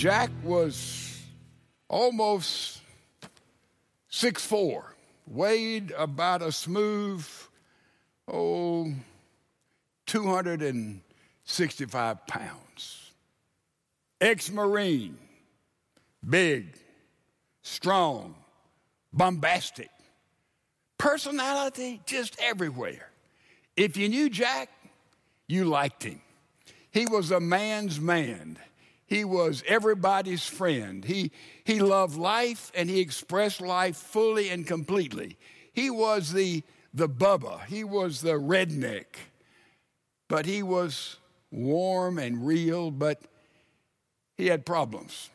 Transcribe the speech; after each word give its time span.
Jack 0.00 0.30
was 0.42 1.20
almost 1.86 2.80
six 4.08 4.46
four, 4.46 4.96
weighed 5.26 5.90
about 5.90 6.40
a 6.40 6.50
smooth, 6.50 7.28
oh, 8.26 8.90
265 10.06 12.26
pounds. 12.26 13.12
Ex 14.22 14.50
Marine, 14.50 15.18
big, 16.26 16.78
strong, 17.60 18.34
bombastic, 19.12 19.90
personality 20.96 22.00
just 22.06 22.40
everywhere. 22.40 23.10
If 23.76 23.98
you 23.98 24.08
knew 24.08 24.30
Jack, 24.30 24.70
you 25.46 25.66
liked 25.66 26.04
him. 26.04 26.22
He 26.90 27.04
was 27.04 27.32
a 27.32 27.38
man's 27.38 28.00
man. 28.00 28.56
He 29.10 29.24
was 29.24 29.64
everybody's 29.66 30.46
friend. 30.46 31.04
He, 31.04 31.32
he 31.64 31.80
loved 31.80 32.16
life 32.16 32.70
and 32.76 32.88
he 32.88 33.00
expressed 33.00 33.60
life 33.60 33.96
fully 33.96 34.50
and 34.50 34.64
completely. 34.64 35.36
He 35.72 35.90
was 35.90 36.32
the, 36.32 36.62
the 36.94 37.08
Bubba, 37.08 37.64
he 37.66 37.82
was 37.82 38.20
the 38.20 38.34
redneck, 38.34 39.06
but 40.28 40.46
he 40.46 40.62
was 40.62 41.16
warm 41.50 42.18
and 42.18 42.46
real, 42.46 42.92
but 42.92 43.20
he 44.36 44.46
had 44.46 44.64
problems. 44.64 45.30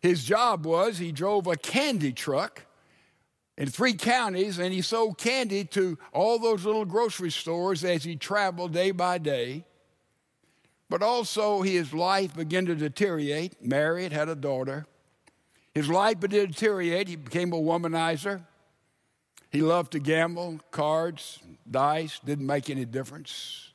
His 0.00 0.22
job 0.24 0.64
was 0.64 0.98
he 0.98 1.10
drove 1.10 1.48
a 1.48 1.56
candy 1.56 2.12
truck 2.12 2.66
in 3.58 3.68
three 3.68 3.94
counties 3.94 4.60
and 4.60 4.72
he 4.72 4.80
sold 4.80 5.18
candy 5.18 5.64
to 5.64 5.98
all 6.12 6.38
those 6.38 6.64
little 6.64 6.84
grocery 6.84 7.32
stores 7.32 7.82
as 7.82 8.04
he 8.04 8.14
traveled 8.14 8.72
day 8.72 8.92
by 8.92 9.18
day. 9.18 9.64
But 10.88 11.02
also, 11.02 11.62
his 11.62 11.92
life 11.92 12.34
began 12.36 12.66
to 12.66 12.74
deteriorate. 12.74 13.64
Married, 13.64 14.12
had 14.12 14.28
a 14.28 14.36
daughter. 14.36 14.86
His 15.74 15.88
life 15.88 16.20
began 16.20 16.40
to 16.42 16.46
deteriorate. 16.46 17.08
He 17.08 17.16
became 17.16 17.52
a 17.52 17.56
womanizer. 17.56 18.42
He 19.50 19.62
loved 19.62 19.92
to 19.92 19.98
gamble, 19.98 20.60
cards, 20.70 21.40
dice, 21.68 22.20
didn't 22.24 22.46
make 22.46 22.68
any 22.70 22.84
difference. 22.84 23.72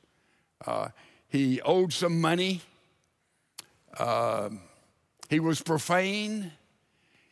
Uh, 0.66 0.90
he 1.28 1.62
owed 1.62 1.92
some 1.92 2.22
money. 2.22 2.62
Uh, 3.98 4.50
he 5.30 5.40
was 5.40 5.62
profane. 5.62 6.52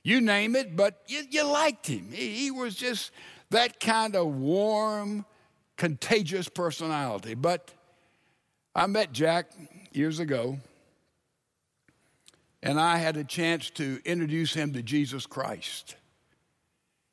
You 0.04 0.22
name 0.22 0.56
it, 0.56 0.76
but 0.76 1.04
you, 1.08 1.24
you 1.30 1.44
liked 1.44 1.88
him. 1.88 2.10
He, 2.12 2.32
he 2.32 2.52
was 2.52 2.76
just 2.76 3.12
that 3.50 3.80
kind 3.80 4.16
of 4.16 4.28
warm, 4.28 5.26
contagious 5.78 6.48
personality. 6.50 7.36
But 7.36 7.72
I 8.80 8.88
met 8.88 9.12
Jack 9.12 9.52
years 9.92 10.20
ago, 10.20 10.58
and 12.64 12.80
I 12.80 12.96
had 12.96 13.18
a 13.18 13.26
chance 13.26 13.70
to 13.72 14.00
introduce 14.06 14.54
him 14.54 14.72
to 14.72 14.82
Jesus 14.82 15.26
Christ. 15.26 15.98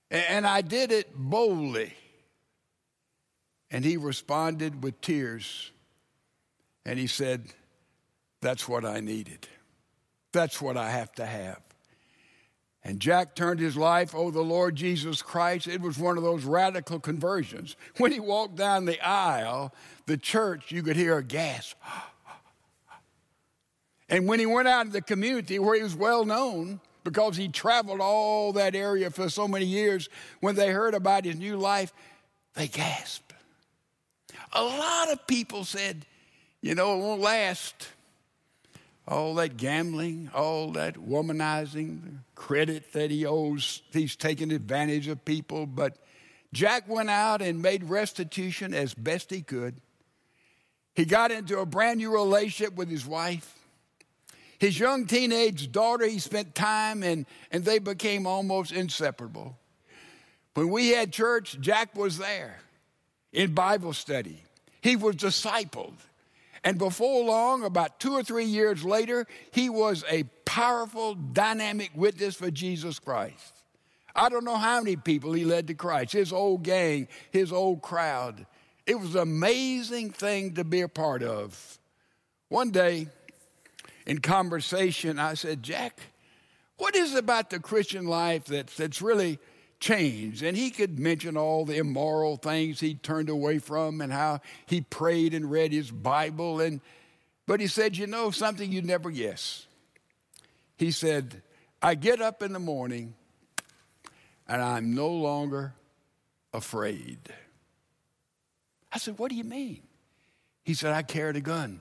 And 0.09 0.47
I 0.47 0.61
did 0.61 0.93
it 0.93 1.13
boldly. 1.13 1.93
And 3.69 3.85
he 3.85 3.97
responded 3.97 4.85
with 4.85 5.01
tears. 5.01 5.73
And 6.85 7.01
he 7.01 7.09
said, 7.09 7.49
That's 8.41 8.69
what 8.69 8.85
I 8.85 9.01
needed. 9.01 9.49
That's 10.31 10.63
what 10.63 10.77
I 10.77 10.91
have 10.91 11.11
to 11.15 11.27
have. 11.27 11.66
And 12.87 13.01
Jack 13.01 13.35
turned 13.35 13.59
his 13.59 13.77
life 13.77 14.15
over 14.15 14.31
the 14.31 14.45
Lord 14.45 14.77
Jesus 14.77 15.21
Christ. 15.21 15.67
It 15.67 15.81
was 15.81 15.99
one 15.99 16.17
of 16.17 16.23
those 16.23 16.45
radical 16.45 17.01
conversions. 17.01 17.75
When 17.97 18.13
he 18.13 18.21
walked 18.21 18.55
down 18.55 18.85
the 18.85 19.05
aisle, 19.05 19.75
the 20.07 20.17
church, 20.17 20.71
you 20.71 20.85
could 20.85 20.95
hear 20.95 21.19
a 21.19 21.23
gasp. 21.23 21.77
And 24.09 24.29
when 24.29 24.39
he 24.39 24.47
went 24.47 24.69
out 24.69 24.87
in 24.87 24.93
the 24.93 25.03
community 25.03 25.59
where 25.59 25.75
he 25.75 25.83
was 25.83 25.97
well 25.97 26.25
known, 26.25 26.79
because 27.03 27.37
he 27.37 27.49
traveled 27.49 28.01
all 28.01 28.53
that 28.53 28.77
area 28.77 29.11
for 29.11 29.29
so 29.29 29.49
many 29.49 29.65
years, 29.65 30.09
when 30.39 30.55
they 30.55 30.71
heard 30.71 30.95
about 30.95 31.25
his 31.25 31.35
new 31.35 31.57
life, 31.57 31.93
they 32.55 32.69
gasped. 32.69 33.35
A 34.53 34.63
lot 34.63 35.11
of 35.11 35.27
people 35.27 35.65
said, 35.65 36.07
you 36.61 36.77
know, 36.77 36.95
it 36.95 37.03
won't 37.03 37.21
last 37.21 37.89
all 39.09 39.35
that 39.37 39.57
gambling, 39.57 40.31
all 40.35 40.73
that 40.73 40.95
womanizing, 40.95 42.19
credit 42.35 42.93
that 42.93 43.11
he 43.11 43.25
owes, 43.25 43.83
he's 43.93 44.17
taking 44.17 44.51
advantage 44.51 45.07
of 45.09 45.25
people. 45.25 45.67
But 45.67 45.97
Jack 46.53 46.89
went 46.89 47.11
out 47.11 47.41
and 47.41 47.63
made 47.63 47.85
restitution 47.85 48.75
as 48.75 48.95
best 48.95 49.31
he 49.31 49.43
could. 49.43 49.81
He 50.95 51.05
got 51.05 51.31
into 51.31 51.59
a 51.59 51.67
brand 51.67 51.99
new 51.99 52.13
relationship 52.13 52.75
with 52.75 52.89
his 52.89 53.07
wife. 53.07 53.55
His 54.59 54.79
young 54.79 55.07
teenage 55.07 55.71
daughter, 55.71 56.07
he 56.07 56.19
spent 56.19 56.55
time 56.55 57.03
and, 57.03 57.27
and 57.53 57.65
they 57.65 57.79
became 57.79 58.27
almost 58.27 58.73
inseparable. 58.73 59.59
When 60.55 60.71
we 60.71 60.89
had 60.89 61.13
church, 61.13 61.59
Jack 61.61 61.95
was 61.95 62.17
there 62.17 62.59
in 63.33 63.53
Bible 63.53 63.93
study. 63.93 64.43
He 64.81 64.97
was 64.97 65.17
discipled. 65.17 65.93
And 66.67 66.79
before 66.79 67.25
long, 67.25 67.63
about 67.63 68.01
two 68.01 68.15
or 68.15 68.25
three 68.25 68.45
years 68.45 68.85
later, 68.85 69.29
he 69.53 69.71
was 69.71 70.05
a 70.11 70.25
powerful, 70.45 71.15
dynamic 71.15 71.93
witness 71.95 72.35
for 72.35 72.51
Jesus 72.51 72.99
Christ. 72.99 73.63
I 74.17 74.29
don't 74.31 74.43
know 74.43 74.57
how 74.57 74.81
many 74.81 74.97
people 74.97 75.33
he 75.33 75.45
led 75.45 75.69
to 75.69 75.75
Christ, 75.75 76.13
his 76.13 76.33
old 76.33 76.65
gang, 76.65 77.07
his 77.31 77.53
old 77.53 77.83
crowd. 77.83 78.47
It 78.85 78.99
was 78.99 79.15
an 79.15 79.21
amazing 79.21 80.11
thing 80.11 80.55
to 80.55 80.65
be 80.65 80.81
a 80.81 80.89
part 80.89 81.23
of. 81.23 81.79
One 82.49 82.73
day, 82.73 83.11
in 84.05 84.19
conversation, 84.19 85.21
I 85.21 85.35
said, 85.35 85.63
Jack, 85.63 86.01
what 86.79 86.97
is 86.97 87.15
about 87.15 87.51
the 87.51 87.61
Christian 87.61 88.07
life 88.07 88.47
that's, 88.47 88.77
that's 88.77 89.01
really 89.01 89.39
changed. 89.81 90.43
And 90.43 90.57
he 90.57 90.71
could 90.71 90.99
mention 90.99 91.37
all 91.37 91.65
the 91.65 91.77
immoral 91.77 92.37
things 92.37 92.81
he 92.81 92.95
turned 92.95 93.29
away 93.29 93.59
from 93.59 94.01
and 94.01 94.13
how 94.13 94.41
he 94.67 94.81
prayed 94.81 95.35
and 95.35 95.51
read 95.51 95.73
his 95.73 95.91
Bible. 95.91 96.61
And, 96.61 96.81
but 97.47 97.61
he 97.61 97.67
said, 97.67 97.97
You 97.97 98.07
know, 98.07 98.31
something 98.31 98.71
you'd 98.71 98.85
never 98.85 99.11
guess. 99.11 99.67
He 100.77 100.91
said, 100.91 101.43
I 101.83 101.95
get 101.95 102.21
up 102.21 102.43
in 102.43 102.53
the 102.53 102.59
morning 102.59 103.15
and 104.49 104.63
I'm 104.63 104.95
no 104.95 105.09
longer 105.09 105.75
afraid. 106.53 107.19
I 108.93 108.99
said, 108.99 109.19
What 109.19 109.31
do 109.31 109.37
you 109.37 109.45
mean? 109.45 109.83
He 110.65 110.75
said, 110.75 110.93
I 110.93 111.03
carried 111.03 111.37
a 111.37 111.41
gun. 111.41 111.81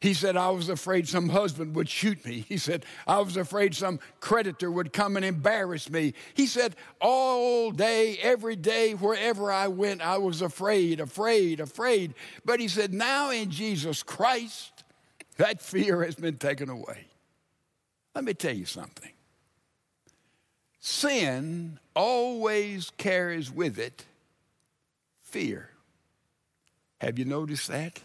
He 0.00 0.14
said, 0.14 0.36
I 0.36 0.50
was 0.50 0.68
afraid 0.68 1.08
some 1.08 1.28
husband 1.28 1.74
would 1.74 1.88
shoot 1.88 2.24
me. 2.24 2.44
He 2.48 2.56
said, 2.56 2.86
I 3.06 3.18
was 3.18 3.36
afraid 3.36 3.74
some 3.74 3.98
creditor 4.20 4.70
would 4.70 4.92
come 4.92 5.16
and 5.16 5.24
embarrass 5.24 5.90
me. 5.90 6.14
He 6.34 6.46
said, 6.46 6.76
all 7.00 7.72
day, 7.72 8.16
every 8.22 8.54
day, 8.54 8.92
wherever 8.92 9.50
I 9.50 9.66
went, 9.68 10.00
I 10.00 10.18
was 10.18 10.40
afraid, 10.40 11.00
afraid, 11.00 11.58
afraid. 11.58 12.14
But 12.44 12.60
he 12.60 12.68
said, 12.68 12.94
now 12.94 13.30
in 13.30 13.50
Jesus 13.50 14.04
Christ, 14.04 14.84
that 15.36 15.60
fear 15.60 16.04
has 16.04 16.14
been 16.14 16.36
taken 16.36 16.68
away. 16.68 17.06
Let 18.14 18.24
me 18.24 18.34
tell 18.34 18.54
you 18.54 18.66
something 18.66 19.12
sin 20.80 21.78
always 21.94 22.90
carries 22.96 23.50
with 23.50 23.78
it 23.78 24.06
fear. 25.22 25.70
Have 27.00 27.18
you 27.18 27.24
noticed 27.24 27.68
that? 27.68 28.00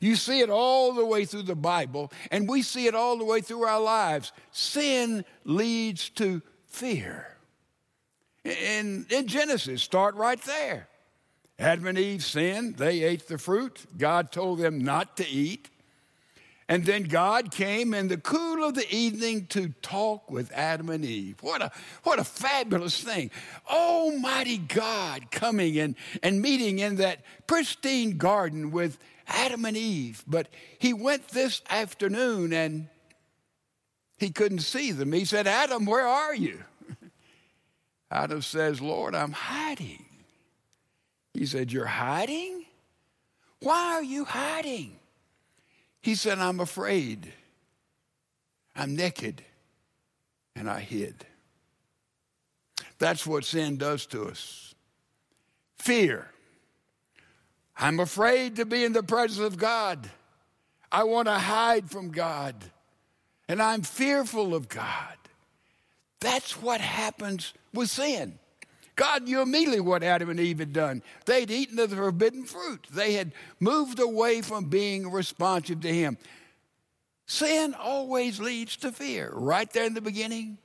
You 0.00 0.16
see 0.16 0.40
it 0.40 0.50
all 0.50 0.92
the 0.92 1.04
way 1.04 1.24
through 1.24 1.42
the 1.42 1.56
Bible, 1.56 2.12
and 2.30 2.48
we 2.48 2.62
see 2.62 2.86
it 2.86 2.94
all 2.94 3.18
the 3.18 3.24
way 3.24 3.40
through 3.40 3.64
our 3.64 3.80
lives. 3.80 4.32
Sin 4.52 5.24
leads 5.44 6.10
to 6.10 6.42
fear. 6.66 7.36
In, 8.44 9.06
in 9.10 9.26
Genesis, 9.26 9.82
start 9.82 10.14
right 10.14 10.40
there. 10.42 10.88
Adam 11.58 11.86
and 11.86 11.98
Eve 11.98 12.24
sinned, 12.24 12.76
they 12.76 13.02
ate 13.02 13.28
the 13.28 13.36
fruit. 13.36 13.84
God 13.98 14.32
told 14.32 14.60
them 14.60 14.78
not 14.78 15.18
to 15.18 15.28
eat. 15.28 15.68
And 16.70 16.86
then 16.86 17.02
God 17.02 17.50
came 17.50 17.92
in 17.94 18.06
the 18.06 18.16
cool 18.16 18.62
of 18.62 18.74
the 18.74 18.88
evening 18.94 19.46
to 19.46 19.70
talk 19.82 20.30
with 20.30 20.52
Adam 20.52 20.88
and 20.88 21.04
Eve. 21.04 21.36
What 21.40 21.60
a, 21.60 21.72
what 22.04 22.20
a 22.20 22.24
fabulous 22.24 23.02
thing. 23.02 23.32
Almighty 23.68 24.56
God 24.56 25.32
coming 25.32 25.76
and, 25.80 25.96
and 26.22 26.40
meeting 26.40 26.78
in 26.78 26.94
that 26.96 27.22
pristine 27.48 28.18
garden 28.18 28.70
with 28.70 28.98
Adam 29.30 29.64
and 29.64 29.76
Eve. 29.76 30.22
But 30.26 30.48
he 30.78 30.92
went 30.92 31.28
this 31.28 31.62
afternoon 31.70 32.52
and 32.52 32.88
he 34.18 34.30
couldn't 34.30 34.60
see 34.60 34.92
them. 34.92 35.12
He 35.12 35.24
said, 35.24 35.46
Adam, 35.46 35.86
where 35.86 36.06
are 36.06 36.34
you? 36.34 36.62
Adam 38.10 38.42
says, 38.42 38.80
Lord, 38.80 39.14
I'm 39.14 39.32
hiding. 39.32 40.04
He 41.32 41.46
said, 41.46 41.72
You're 41.72 41.86
hiding? 41.86 42.64
Why 43.60 43.94
are 43.94 44.02
you 44.02 44.24
hiding? 44.24 44.96
He 46.02 46.14
said, 46.14 46.38
I'm 46.38 46.60
afraid. 46.60 47.32
I'm 48.74 48.96
naked. 48.96 49.42
And 50.56 50.68
I 50.68 50.80
hid. 50.80 51.26
That's 52.98 53.26
what 53.26 53.44
sin 53.44 53.76
does 53.76 54.06
to 54.06 54.24
us 54.24 54.74
fear. 55.78 56.30
I'm 57.80 57.98
afraid 57.98 58.56
to 58.56 58.66
be 58.66 58.84
in 58.84 58.92
the 58.92 59.02
presence 59.02 59.40
of 59.40 59.56
God. 59.56 60.08
I 60.92 61.04
want 61.04 61.28
to 61.28 61.38
hide 61.38 61.90
from 61.90 62.10
God. 62.10 62.54
and 63.48 63.60
I'm 63.60 63.82
fearful 63.82 64.54
of 64.54 64.68
God. 64.68 65.16
That's 66.20 66.62
what 66.62 66.80
happens 66.80 67.52
with 67.74 67.90
sin. 67.90 68.38
God 68.94 69.24
knew 69.24 69.40
immediately 69.40 69.80
what 69.80 70.04
Adam 70.04 70.30
and 70.30 70.38
Eve 70.38 70.60
had 70.60 70.72
done. 70.72 71.02
They'd 71.24 71.50
eaten 71.50 71.78
of 71.80 71.90
the 71.90 71.96
forbidden 71.96 72.44
fruit, 72.44 72.86
they 72.92 73.14
had 73.14 73.32
moved 73.58 73.98
away 73.98 74.42
from 74.42 74.66
being 74.66 75.10
responsive 75.10 75.80
to 75.80 75.92
Him. 75.92 76.16
Sin 77.26 77.74
always 77.74 78.38
leads 78.38 78.76
to 78.78 78.92
fear, 78.92 79.32
right 79.34 79.72
there 79.72 79.86
in 79.86 79.94
the 79.94 80.00
beginning 80.00 80.58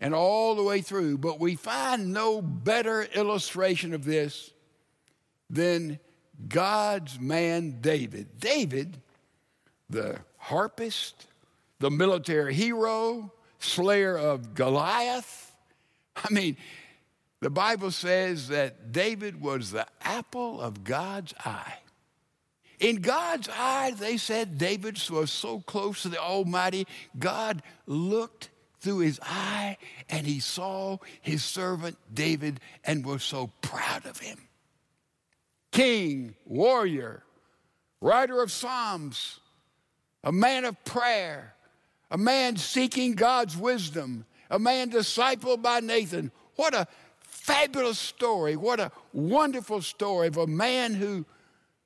and 0.00 0.14
all 0.14 0.54
the 0.56 0.62
way 0.64 0.80
through. 0.80 1.18
But 1.18 1.38
we 1.38 1.54
find 1.54 2.12
no 2.12 2.40
better 2.42 3.02
illustration 3.02 3.94
of 3.94 4.04
this 4.04 4.50
than 5.50 6.00
God's 6.48 7.18
man 7.18 7.78
David. 7.80 8.38
David, 8.38 8.96
the 9.88 10.18
harpist, 10.38 11.26
the 11.78 11.90
military 11.90 12.54
hero, 12.54 13.32
slayer 13.58 14.16
of 14.16 14.54
Goliath. 14.54 15.54
I 16.16 16.32
mean, 16.32 16.56
the 17.40 17.50
Bible 17.50 17.90
says 17.90 18.48
that 18.48 18.92
David 18.92 19.40
was 19.40 19.70
the 19.70 19.86
apple 20.02 20.60
of 20.60 20.84
God's 20.84 21.34
eye. 21.44 21.78
In 22.78 22.96
God's 22.96 23.48
eye, 23.48 23.94
they 23.98 24.16
said 24.16 24.58
David 24.58 25.02
was 25.10 25.30
so 25.30 25.60
close 25.60 26.02
to 26.02 26.08
the 26.08 26.20
Almighty, 26.20 26.86
God 27.18 27.62
looked 27.86 28.50
through 28.80 28.98
his 28.98 29.18
eye 29.22 29.78
and 30.10 30.26
he 30.26 30.40
saw 30.40 30.98
his 31.22 31.42
servant 31.42 31.96
David 32.12 32.60
and 32.84 33.04
was 33.04 33.22
so 33.22 33.50
proud 33.62 34.06
of 34.06 34.18
him. 34.20 34.38
King, 35.76 36.34
warrior, 36.46 37.22
writer 38.00 38.40
of 38.40 38.50
Psalms, 38.50 39.40
a 40.24 40.32
man 40.32 40.64
of 40.64 40.82
prayer, 40.86 41.52
a 42.10 42.16
man 42.16 42.56
seeking 42.56 43.12
God's 43.12 43.58
wisdom, 43.58 44.24
a 44.48 44.58
man 44.58 44.90
discipled 44.90 45.60
by 45.60 45.80
Nathan. 45.80 46.32
What 46.54 46.74
a 46.74 46.88
fabulous 47.20 47.98
story. 47.98 48.56
What 48.56 48.80
a 48.80 48.90
wonderful 49.12 49.82
story 49.82 50.28
of 50.28 50.38
a 50.38 50.46
man 50.46 50.94
who 50.94 51.26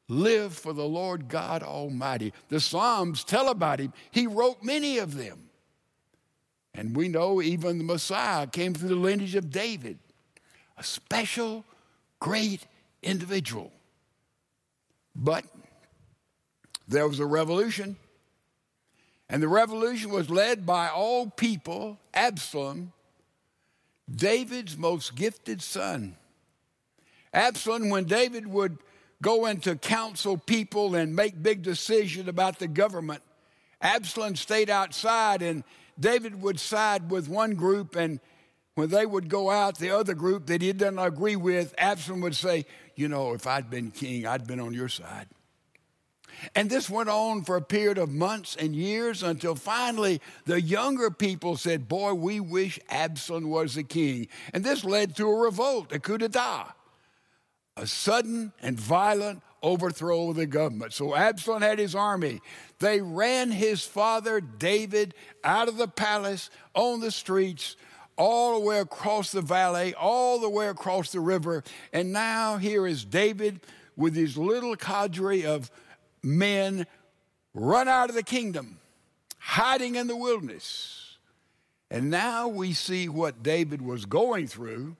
lived 0.06 0.54
for 0.54 0.72
the 0.72 0.86
Lord 0.86 1.26
God 1.26 1.64
Almighty. 1.64 2.32
The 2.48 2.60
Psalms 2.60 3.24
tell 3.24 3.48
about 3.48 3.80
him. 3.80 3.92
He 4.12 4.28
wrote 4.28 4.62
many 4.62 4.98
of 4.98 5.16
them. 5.16 5.50
And 6.74 6.94
we 6.94 7.08
know 7.08 7.42
even 7.42 7.78
the 7.78 7.82
Messiah 7.82 8.46
came 8.46 8.72
through 8.72 8.90
the 8.90 8.94
lineage 8.94 9.34
of 9.34 9.50
David, 9.50 9.98
a 10.78 10.84
special, 10.84 11.64
great 12.20 12.68
individual. 13.02 13.72
But 15.20 15.44
there 16.88 17.06
was 17.06 17.20
a 17.20 17.26
revolution. 17.26 17.96
And 19.28 19.42
the 19.42 19.48
revolution 19.48 20.10
was 20.10 20.30
led 20.30 20.66
by 20.66 20.88
all 20.88 21.30
people, 21.30 21.98
Absalom, 22.14 22.92
David's 24.10 24.76
most 24.76 25.14
gifted 25.14 25.62
son. 25.62 26.16
Absalom, 27.32 27.90
when 27.90 28.04
David 28.04 28.46
would 28.46 28.78
go 29.22 29.46
into 29.46 29.76
council 29.76 30.36
people 30.36 30.96
and 30.96 31.14
make 31.14 31.40
big 31.40 31.62
decisions 31.62 32.26
about 32.26 32.58
the 32.58 32.66
government, 32.66 33.22
Absalom 33.80 34.34
stayed 34.34 34.68
outside 34.68 35.42
and 35.42 35.62
David 35.98 36.40
would 36.42 36.58
side 36.58 37.10
with 37.10 37.28
one 37.28 37.54
group, 37.54 37.94
and 37.94 38.20
when 38.74 38.88
they 38.88 39.04
would 39.04 39.28
go 39.28 39.50
out, 39.50 39.78
the 39.78 39.90
other 39.90 40.14
group 40.14 40.46
that 40.46 40.62
he 40.62 40.72
didn't 40.72 40.98
agree 40.98 41.36
with, 41.36 41.74
Absalom 41.76 42.22
would 42.22 42.34
say, 42.34 42.64
You 43.00 43.08
know, 43.08 43.32
if 43.32 43.46
I'd 43.46 43.70
been 43.70 43.92
king, 43.92 44.26
I'd 44.26 44.46
been 44.46 44.60
on 44.60 44.74
your 44.74 44.90
side. 44.90 45.26
And 46.54 46.68
this 46.68 46.90
went 46.90 47.08
on 47.08 47.44
for 47.44 47.56
a 47.56 47.62
period 47.62 47.96
of 47.96 48.10
months 48.10 48.56
and 48.56 48.76
years 48.76 49.22
until 49.22 49.54
finally 49.54 50.20
the 50.44 50.60
younger 50.60 51.10
people 51.10 51.56
said, 51.56 51.88
Boy, 51.88 52.12
we 52.12 52.40
wish 52.40 52.78
Absalom 52.90 53.48
was 53.48 53.74
the 53.74 53.84
king. 53.84 54.28
And 54.52 54.62
this 54.62 54.84
led 54.84 55.16
to 55.16 55.26
a 55.26 55.34
revolt, 55.34 55.92
a 55.92 55.98
coup 55.98 56.18
d'etat, 56.18 56.74
a 57.74 57.86
sudden 57.86 58.52
and 58.60 58.78
violent 58.78 59.42
overthrow 59.62 60.28
of 60.28 60.36
the 60.36 60.44
government. 60.44 60.92
So 60.92 61.16
Absalom 61.16 61.62
had 61.62 61.78
his 61.78 61.94
army. 61.94 62.42
They 62.80 63.00
ran 63.00 63.50
his 63.50 63.82
father 63.82 64.42
David 64.42 65.14
out 65.42 65.68
of 65.68 65.78
the 65.78 65.88
palace 65.88 66.50
on 66.74 67.00
the 67.00 67.10
streets 67.10 67.76
all 68.20 68.60
the 68.60 68.66
way 68.66 68.78
across 68.78 69.32
the 69.32 69.40
valley, 69.40 69.94
all 69.94 70.38
the 70.38 70.48
way 70.50 70.68
across 70.68 71.10
the 71.10 71.20
river. 71.20 71.64
And 71.90 72.12
now 72.12 72.58
here 72.58 72.86
is 72.86 73.02
David 73.02 73.60
with 73.96 74.14
his 74.14 74.36
little 74.36 74.76
cadre 74.76 75.46
of 75.46 75.70
men 76.22 76.86
run 77.54 77.88
out 77.88 78.10
of 78.10 78.14
the 78.14 78.22
kingdom, 78.22 78.78
hiding 79.38 79.94
in 79.94 80.06
the 80.06 80.16
wilderness. 80.16 81.16
And 81.90 82.10
now 82.10 82.46
we 82.46 82.74
see 82.74 83.08
what 83.08 83.42
David 83.42 83.80
was 83.80 84.04
going 84.04 84.48
through 84.48 84.96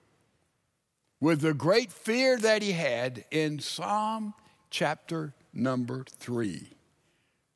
with 1.19 1.41
the 1.41 1.53
great 1.53 1.91
fear 1.91 2.39
that 2.39 2.63
he 2.63 2.71
had 2.71 3.23
in 3.29 3.59
Psalm 3.59 4.33
chapter 4.71 5.35
number 5.53 6.05
three. 6.09 6.69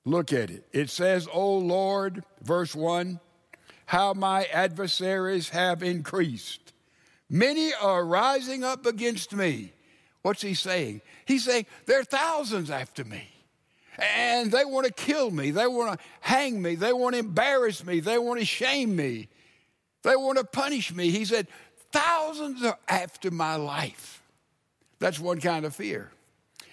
Look 0.05 0.31
at 0.31 0.51
it. 0.51 0.67
It 0.71 0.91
says, 0.91 1.27
O 1.33 1.57
Lord, 1.57 2.23
verse 2.43 2.75
one, 2.75 3.19
how 3.85 4.13
my 4.13 4.45
adversaries 4.45 5.49
have 5.49 5.83
increased. 5.83 6.73
Many 7.29 7.73
are 7.73 8.05
rising 8.05 8.63
up 8.63 8.85
against 8.85 9.33
me. 9.33 9.73
What's 10.21 10.41
he 10.41 10.53
saying? 10.53 11.01
He's 11.25 11.43
saying, 11.43 11.65
there 11.85 11.99
are 11.99 12.03
thousands 12.03 12.69
after 12.69 13.03
me. 13.03 13.27
And 13.97 14.51
they 14.51 14.65
want 14.65 14.87
to 14.87 14.93
kill 14.93 15.31
me. 15.31 15.51
They 15.51 15.67
want 15.67 15.99
to 15.99 16.05
hang 16.19 16.61
me. 16.61 16.75
They 16.75 16.93
want 16.93 17.13
to 17.13 17.19
embarrass 17.19 17.85
me. 17.85 17.99
They 17.99 18.17
want 18.17 18.39
to 18.39 18.45
shame 18.45 18.95
me. 18.95 19.29
They 20.03 20.15
want 20.15 20.37
to 20.37 20.43
punish 20.43 20.93
me. 20.93 21.11
He 21.11 21.25
said, 21.25 21.47
Thousands 21.91 22.63
are 22.63 22.77
after 22.89 23.31
my 23.31 23.55
life. 23.55 24.21
That's 24.99 25.19
one 25.19 25.39
kind 25.39 25.65
of 25.65 25.73
fear. 25.73 26.11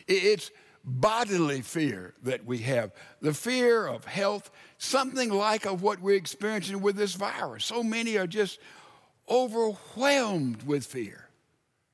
It's 0.08 0.50
bodily 0.84 1.60
fear 1.60 2.14
that 2.24 2.44
we 2.44 2.58
have, 2.58 2.92
the 3.20 3.32
fear 3.32 3.86
of 3.86 4.04
health, 4.04 4.50
something 4.82 5.30
like 5.30 5.64
of 5.64 5.80
what 5.80 6.00
we're 6.00 6.16
experiencing 6.16 6.80
with 6.80 6.96
this 6.96 7.14
virus. 7.14 7.64
So 7.64 7.82
many 7.82 8.16
are 8.18 8.26
just 8.26 8.58
overwhelmed 9.28 10.64
with 10.64 10.84
fear. 10.84 11.28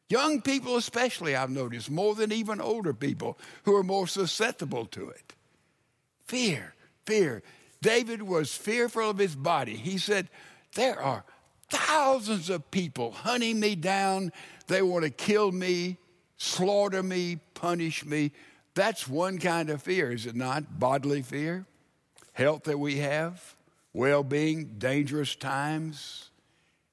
Young 0.08 0.40
people, 0.40 0.76
especially, 0.76 1.36
I've 1.36 1.50
noticed, 1.50 1.90
more 1.90 2.14
than 2.14 2.32
even 2.32 2.62
older 2.62 2.94
people 2.94 3.38
who 3.64 3.76
are 3.76 3.82
more 3.82 4.06
susceptible 4.06 4.86
to 4.86 5.10
it. 5.10 5.34
Fear, 6.24 6.74
fear. 7.04 7.42
David 7.82 8.22
was 8.22 8.54
fearful 8.54 9.10
of 9.10 9.18
his 9.18 9.36
body. 9.36 9.76
He 9.76 9.98
said, 9.98 10.30
There 10.74 11.00
are 11.00 11.24
thousands 11.68 12.48
of 12.48 12.70
people 12.70 13.12
hunting 13.12 13.60
me 13.60 13.74
down. 13.74 14.32
They 14.66 14.80
want 14.80 15.04
to 15.04 15.10
kill 15.10 15.52
me, 15.52 15.98
slaughter 16.38 17.02
me, 17.02 17.38
punish 17.52 18.06
me. 18.06 18.32
That's 18.74 19.06
one 19.06 19.38
kind 19.38 19.68
of 19.68 19.82
fear, 19.82 20.10
is 20.10 20.24
it 20.24 20.34
not? 20.34 20.78
Bodily 20.78 21.20
fear, 21.20 21.66
health 22.38 22.62
that 22.64 22.78
we 22.78 22.98
have, 22.98 23.56
well 23.92 24.22
being, 24.22 24.76
dangerous 24.78 25.34
times. 25.34 26.30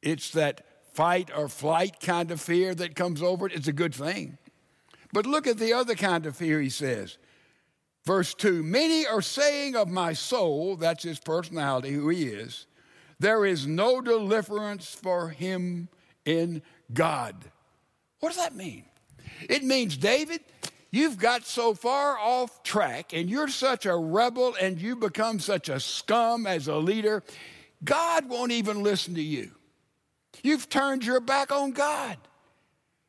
It's 0.01 0.31
that 0.31 0.65
fight 0.93 1.29
or 1.35 1.47
flight 1.47 1.99
kind 1.99 2.31
of 2.31 2.41
fear 2.41 2.73
that 2.73 2.95
comes 2.95 3.21
over 3.21 3.45
it, 3.45 3.53
it's 3.53 3.67
a 3.67 3.73
good 3.73 3.93
thing. 3.93 4.39
But 5.13 5.27
look 5.27 5.45
at 5.45 5.59
the 5.59 5.73
other 5.73 5.93
kind 5.93 6.25
of 6.25 6.35
fear, 6.35 6.59
he 6.59 6.69
says. 6.69 7.19
Verse 8.05 8.33
2 8.33 8.63
Many 8.63 9.05
are 9.05 9.21
saying 9.21 9.75
of 9.75 9.87
my 9.87 10.13
soul, 10.13 10.77
that's 10.77 11.03
his 11.03 11.19
personality, 11.19 11.91
who 11.91 12.09
he 12.09 12.23
is, 12.23 12.65
there 13.19 13.45
is 13.45 13.67
no 13.67 14.01
deliverance 14.01 14.89
for 14.95 15.29
him 15.29 15.89
in 16.25 16.63
God. 16.91 17.35
What 18.19 18.29
does 18.29 18.43
that 18.43 18.55
mean? 18.55 18.85
It 19.47 19.63
means, 19.63 19.95
David, 19.95 20.41
you've 20.95 21.17
got 21.17 21.45
so 21.45 21.73
far 21.73 22.17
off 22.17 22.63
track 22.63 23.13
and 23.13 23.29
you're 23.29 23.47
such 23.47 23.85
a 23.85 23.95
rebel 23.95 24.55
and 24.59 24.81
you 24.81 24.95
become 24.95 25.39
such 25.39 25.69
a 25.69 25.79
scum 25.79 26.47
as 26.47 26.67
a 26.67 26.75
leader, 26.77 27.23
God 27.83 28.29
won't 28.29 28.51
even 28.51 28.83
listen 28.83 29.15
to 29.15 29.21
you. 29.21 29.51
You've 30.43 30.69
turned 30.69 31.05
your 31.05 31.19
back 31.19 31.51
on 31.51 31.71
God. 31.71 32.17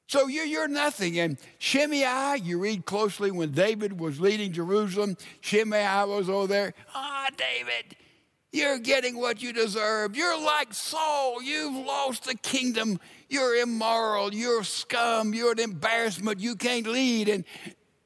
So 0.09 0.29
you're, 0.29 0.69
nothing. 0.69 1.19
And 1.19 1.37
Shimei, 1.59 2.39
you 2.43 2.61
read 2.61 2.87
closely 2.87 3.31
when 3.31 3.51
David 3.51 3.99
was 3.99 4.21
leading 4.21 4.53
Jerusalem, 4.53 5.17
Shimei 5.41 6.05
was 6.07 6.29
over 6.29 6.47
there. 6.47 6.75
Ah, 6.95 7.27
oh, 7.29 7.35
David, 7.37 7.97
you're 8.57 8.79
getting 8.79 9.19
what 9.19 9.43
you 9.43 9.53
deserve. 9.53 10.17
You're 10.17 10.41
like 10.41 10.73
Saul. 10.73 11.43
You've 11.43 11.87
lost 11.87 12.25
the 12.25 12.35
kingdom. 12.35 12.99
You're 13.29 13.57
immoral. 13.57 14.35
You're 14.35 14.65
scum. 14.65 15.35
You're 15.35 15.53
an 15.53 15.61
embarrassment. 15.61 16.41
You 16.41 16.57
can't 16.57 16.87
lead. 16.87 17.29
And 17.29 17.45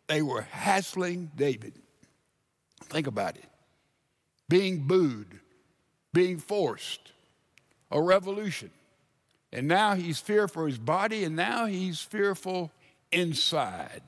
they 0.09 0.23
were 0.23 0.43
hassling 0.43 1.31
David. 1.37 1.75
Think 2.85 3.07
about 3.07 3.37
it 3.37 3.45
being 4.49 4.81
booed, 4.89 5.39
being 6.13 6.37
forced, 6.37 7.13
a 7.93 8.03
revolution. 8.03 8.71
And 9.53 9.69
now 9.69 9.95
he's 9.95 10.19
fearful 10.19 10.63
for 10.63 10.67
his 10.67 10.79
body, 10.79 11.23
and 11.23 11.37
now 11.37 11.67
he's 11.67 12.01
fearful 12.01 12.73
inside. 13.13 14.03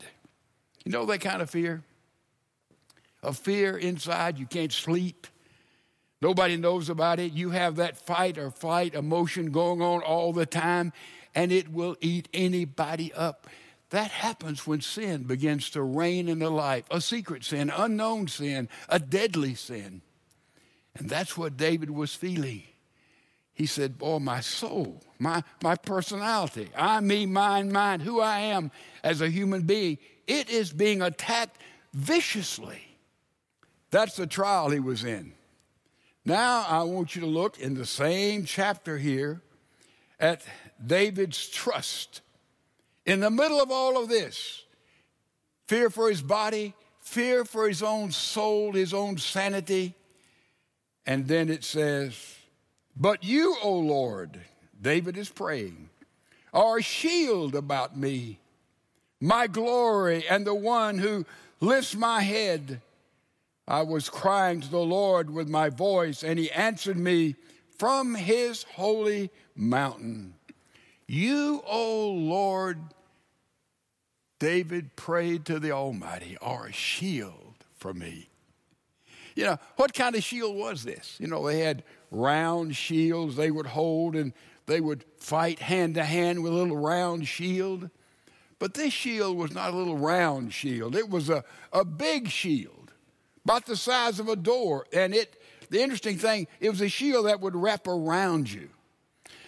You 0.84 0.90
know 0.90 1.06
that 1.06 1.20
kind 1.20 1.40
of 1.40 1.48
fear? 1.48 1.84
A 3.22 3.32
fear 3.32 3.78
inside, 3.78 4.38
you 4.38 4.46
can't 4.46 4.72
sleep. 4.72 5.28
Nobody 6.22 6.56
knows 6.56 6.88
about 6.88 7.18
it. 7.18 7.32
You 7.32 7.50
have 7.50 7.76
that 7.76 7.98
fight 7.98 8.38
or 8.38 8.52
flight 8.52 8.94
emotion 8.94 9.50
going 9.50 9.82
on 9.82 10.02
all 10.02 10.32
the 10.32 10.46
time, 10.46 10.92
and 11.34 11.50
it 11.50 11.72
will 11.72 11.96
eat 12.00 12.28
anybody 12.32 13.12
up. 13.12 13.48
That 13.90 14.12
happens 14.12 14.64
when 14.64 14.82
sin 14.82 15.24
begins 15.24 15.68
to 15.70 15.82
reign 15.82 16.28
in 16.28 16.38
the 16.38 16.48
life 16.48 16.84
a 16.92 17.00
secret 17.00 17.42
sin, 17.42 17.72
unknown 17.74 18.28
sin, 18.28 18.68
a 18.88 19.00
deadly 19.00 19.56
sin. 19.56 20.00
And 20.94 21.10
that's 21.10 21.36
what 21.36 21.56
David 21.56 21.90
was 21.90 22.14
feeling. 22.14 22.62
He 23.52 23.66
said, 23.66 23.98
Boy, 23.98 24.20
my 24.20 24.40
soul, 24.40 25.02
my, 25.18 25.42
my 25.60 25.74
personality, 25.74 26.68
I, 26.76 27.00
me, 27.00 27.26
mine, 27.26 27.72
mine, 27.72 27.98
who 27.98 28.20
I 28.20 28.38
am 28.38 28.70
as 29.02 29.20
a 29.20 29.28
human 29.28 29.62
being, 29.62 29.98
it 30.28 30.48
is 30.48 30.72
being 30.72 31.02
attacked 31.02 31.60
viciously. 31.92 32.80
That's 33.90 34.14
the 34.14 34.28
trial 34.28 34.70
he 34.70 34.78
was 34.78 35.02
in. 35.02 35.32
Now 36.24 36.64
I 36.68 36.82
want 36.84 37.16
you 37.16 37.22
to 37.22 37.26
look 37.26 37.58
in 37.58 37.74
the 37.74 37.86
same 37.86 38.44
chapter 38.44 38.96
here 38.96 39.40
at 40.20 40.42
David's 40.84 41.48
trust. 41.48 42.20
In 43.04 43.18
the 43.18 43.30
middle 43.30 43.60
of 43.60 43.72
all 43.72 44.00
of 44.00 44.08
this, 44.08 44.62
fear 45.66 45.90
for 45.90 46.08
his 46.08 46.22
body, 46.22 46.74
fear 47.00 47.44
for 47.44 47.66
his 47.66 47.82
own 47.82 48.12
soul, 48.12 48.72
his 48.72 48.94
own 48.94 49.18
sanity. 49.18 49.94
And 51.04 51.26
then 51.26 51.48
it 51.48 51.64
says, 51.64 52.36
But 52.96 53.24
you, 53.24 53.56
O 53.60 53.72
Lord, 53.72 54.40
David 54.80 55.16
is 55.16 55.28
praying, 55.28 55.88
are 56.54 56.78
a 56.78 56.82
shield 56.82 57.56
about 57.56 57.96
me, 57.96 58.38
my 59.20 59.48
glory, 59.48 60.24
and 60.28 60.46
the 60.46 60.54
one 60.54 60.98
who 60.98 61.26
lifts 61.60 61.96
my 61.96 62.20
head. 62.22 62.80
I 63.72 63.80
was 63.80 64.10
crying 64.10 64.60
to 64.60 64.70
the 64.70 64.76
Lord 64.76 65.30
with 65.30 65.48
my 65.48 65.70
voice, 65.70 66.22
and 66.22 66.38
he 66.38 66.50
answered 66.50 66.98
me 66.98 67.36
from 67.78 68.14
his 68.14 68.64
holy 68.64 69.30
mountain. 69.56 70.34
You, 71.08 71.62
O 71.66 72.10
Lord, 72.10 72.78
David 74.38 74.94
prayed 74.94 75.46
to 75.46 75.58
the 75.58 75.72
Almighty, 75.72 76.36
are 76.42 76.66
a 76.66 76.72
shield 76.72 77.64
for 77.74 77.94
me. 77.94 78.28
You 79.34 79.46
know, 79.46 79.58
what 79.76 79.94
kind 79.94 80.16
of 80.16 80.22
shield 80.22 80.54
was 80.54 80.84
this? 80.84 81.16
You 81.18 81.28
know, 81.28 81.46
they 81.46 81.60
had 81.60 81.82
round 82.10 82.76
shields 82.76 83.36
they 83.36 83.50
would 83.50 83.68
hold 83.68 84.16
and 84.16 84.34
they 84.66 84.82
would 84.82 85.02
fight 85.16 85.60
hand 85.60 85.94
to 85.94 86.04
hand 86.04 86.42
with 86.42 86.52
a 86.52 86.56
little 86.56 86.76
round 86.76 87.26
shield. 87.26 87.88
But 88.58 88.74
this 88.74 88.92
shield 88.92 89.38
was 89.38 89.54
not 89.54 89.72
a 89.72 89.76
little 89.76 89.96
round 89.96 90.52
shield, 90.52 90.94
it 90.94 91.08
was 91.08 91.30
a, 91.30 91.42
a 91.72 91.86
big 91.86 92.28
shield 92.28 92.81
about 93.44 93.66
the 93.66 93.76
size 93.76 94.20
of 94.20 94.28
a 94.28 94.36
door. 94.36 94.86
And 94.92 95.14
it, 95.14 95.40
the 95.70 95.82
interesting 95.82 96.18
thing, 96.18 96.46
it 96.60 96.70
was 96.70 96.80
a 96.80 96.88
shield 96.88 97.26
that 97.26 97.40
would 97.40 97.56
wrap 97.56 97.86
around 97.86 98.50
you. 98.50 98.68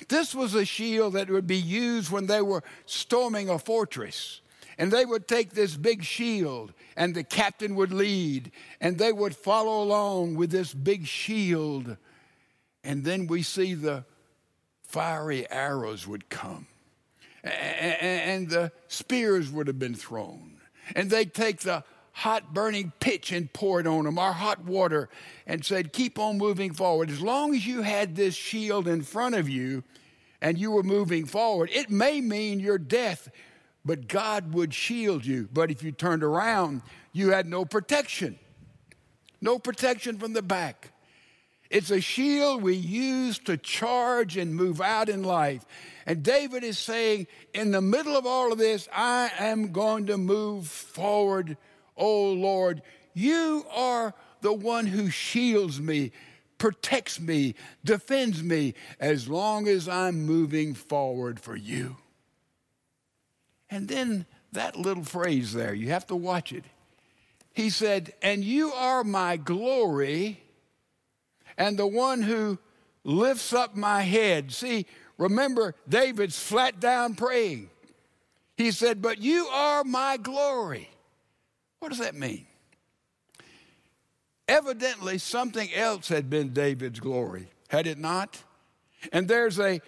This 0.08 0.34
was 0.34 0.54
a 0.54 0.64
shield 0.64 1.14
that 1.14 1.30
would 1.30 1.46
be 1.46 1.56
used 1.56 2.10
when 2.10 2.26
they 2.26 2.42
were 2.42 2.62
storming 2.86 3.48
a 3.48 3.58
fortress. 3.58 4.40
And 4.76 4.90
they 4.90 5.04
would 5.04 5.28
take 5.28 5.50
this 5.50 5.76
big 5.76 6.02
shield, 6.02 6.72
and 6.96 7.14
the 7.14 7.22
captain 7.22 7.76
would 7.76 7.92
lead, 7.92 8.50
and 8.80 8.98
they 8.98 9.12
would 9.12 9.36
follow 9.36 9.84
along 9.84 10.34
with 10.34 10.50
this 10.50 10.74
big 10.74 11.06
shield. 11.06 11.96
And 12.82 13.04
then 13.04 13.28
we 13.28 13.42
see 13.42 13.74
the 13.74 14.04
fiery 14.82 15.48
arrows 15.48 16.08
would 16.08 16.28
come, 16.28 16.66
and 17.44 18.50
the 18.50 18.72
spears 18.88 19.48
would 19.48 19.68
have 19.68 19.78
been 19.78 19.94
thrown. 19.94 20.56
And 20.96 21.08
they'd 21.08 21.32
take 21.32 21.60
the 21.60 21.84
hot 22.14 22.54
burning 22.54 22.92
pitch 23.00 23.32
and 23.32 23.52
poured 23.52 23.88
on 23.88 24.04
them, 24.04 24.18
our 24.18 24.32
hot 24.32 24.64
water, 24.64 25.08
and 25.46 25.64
said, 25.64 25.92
Keep 25.92 26.18
on 26.18 26.38
moving 26.38 26.72
forward. 26.72 27.10
As 27.10 27.20
long 27.20 27.54
as 27.54 27.66
you 27.66 27.82
had 27.82 28.14
this 28.14 28.34
shield 28.34 28.86
in 28.86 29.02
front 29.02 29.34
of 29.34 29.48
you 29.48 29.82
and 30.40 30.56
you 30.56 30.70
were 30.70 30.84
moving 30.84 31.26
forward, 31.26 31.70
it 31.72 31.90
may 31.90 32.20
mean 32.20 32.60
your 32.60 32.78
death, 32.78 33.28
but 33.84 34.06
God 34.06 34.54
would 34.54 34.72
shield 34.72 35.26
you. 35.26 35.48
But 35.52 35.72
if 35.72 35.82
you 35.82 35.90
turned 35.90 36.22
around, 36.22 36.82
you 37.12 37.30
had 37.30 37.46
no 37.46 37.64
protection, 37.64 38.38
no 39.40 39.58
protection 39.58 40.16
from 40.16 40.34
the 40.34 40.42
back. 40.42 40.92
It's 41.68 41.90
a 41.90 42.00
shield 42.00 42.62
we 42.62 42.76
use 42.76 43.40
to 43.40 43.56
charge 43.56 44.36
and 44.36 44.54
move 44.54 44.80
out 44.80 45.08
in 45.08 45.24
life. 45.24 45.64
And 46.06 46.22
David 46.22 46.62
is 46.62 46.78
saying, 46.78 47.26
in 47.52 47.72
the 47.72 47.80
middle 47.80 48.16
of 48.16 48.24
all 48.24 48.52
of 48.52 48.58
this, 48.58 48.88
I 48.94 49.32
am 49.40 49.72
going 49.72 50.06
to 50.06 50.16
move 50.16 50.68
forward 50.68 51.56
Oh 51.96 52.32
Lord, 52.32 52.82
you 53.12 53.64
are 53.70 54.14
the 54.40 54.52
one 54.52 54.86
who 54.86 55.10
shields 55.10 55.80
me, 55.80 56.12
protects 56.58 57.20
me, 57.20 57.54
defends 57.84 58.42
me 58.42 58.74
as 59.00 59.28
long 59.28 59.68
as 59.68 59.88
I'm 59.88 60.26
moving 60.26 60.74
forward 60.74 61.40
for 61.40 61.56
you. 61.56 61.96
And 63.70 63.88
then 63.88 64.26
that 64.52 64.76
little 64.76 65.04
phrase 65.04 65.52
there, 65.52 65.74
you 65.74 65.88
have 65.88 66.06
to 66.08 66.16
watch 66.16 66.52
it. 66.52 66.64
He 67.52 67.70
said, 67.70 68.12
And 68.22 68.44
you 68.44 68.72
are 68.72 69.04
my 69.04 69.36
glory 69.36 70.40
and 71.56 71.76
the 71.76 71.86
one 71.86 72.22
who 72.22 72.58
lifts 73.04 73.52
up 73.52 73.76
my 73.76 74.02
head. 74.02 74.52
See, 74.52 74.86
remember, 75.18 75.74
David's 75.88 76.38
flat 76.38 76.80
down 76.80 77.14
praying. 77.14 77.70
He 78.56 78.70
said, 78.70 79.00
But 79.00 79.18
you 79.18 79.46
are 79.46 79.84
my 79.84 80.16
glory. 80.16 80.90
What 81.84 81.90
does 81.90 81.98
that 81.98 82.14
mean? 82.14 82.46
Evidently, 84.48 85.18
something 85.18 85.68
else 85.74 86.08
had 86.08 86.30
been 86.30 86.54
David's 86.54 86.98
glory, 86.98 87.50
had 87.68 87.86
it 87.86 87.98
not? 87.98 88.42
And 89.12 89.28
there's 89.28 89.60
a 89.60 89.82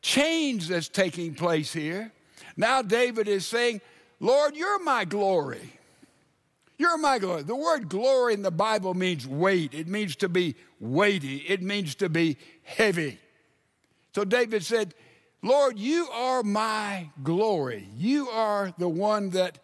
change 0.00 0.68
that's 0.68 0.88
taking 0.88 1.34
place 1.34 1.70
here. 1.70 2.10
Now, 2.56 2.80
David 2.80 3.28
is 3.28 3.44
saying, 3.44 3.82
Lord, 4.18 4.56
you're 4.56 4.82
my 4.82 5.04
glory. 5.04 5.74
You're 6.78 6.96
my 6.96 7.18
glory. 7.18 7.42
The 7.42 7.54
word 7.54 7.90
glory 7.90 8.32
in 8.32 8.40
the 8.40 8.50
Bible 8.50 8.94
means 8.94 9.28
weight, 9.28 9.74
it 9.74 9.86
means 9.86 10.16
to 10.16 10.30
be 10.30 10.54
weighty, 10.80 11.44
it 11.46 11.60
means 11.60 11.94
to 11.96 12.08
be 12.08 12.38
heavy. 12.62 13.18
So 14.14 14.24
David 14.24 14.64
said, 14.64 14.94
Lord, 15.42 15.78
you 15.78 16.08
are 16.14 16.42
my 16.42 17.10
glory. 17.22 17.90
You 17.94 18.30
are 18.30 18.72
the 18.78 18.88
one 18.88 19.28
that 19.30 19.58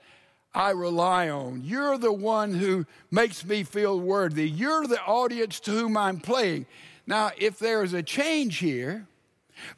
I 0.58 0.70
rely 0.70 1.30
on. 1.30 1.62
You're 1.64 1.98
the 1.98 2.12
one 2.12 2.52
who 2.52 2.84
makes 3.12 3.44
me 3.44 3.62
feel 3.62 4.00
worthy. 4.00 4.50
You're 4.50 4.88
the 4.88 5.00
audience 5.00 5.60
to 5.60 5.70
whom 5.70 5.96
I'm 5.96 6.18
playing. 6.18 6.66
Now, 7.06 7.30
if 7.38 7.60
there 7.60 7.84
is 7.84 7.92
a 7.92 8.02
change 8.02 8.58
here, 8.58 9.06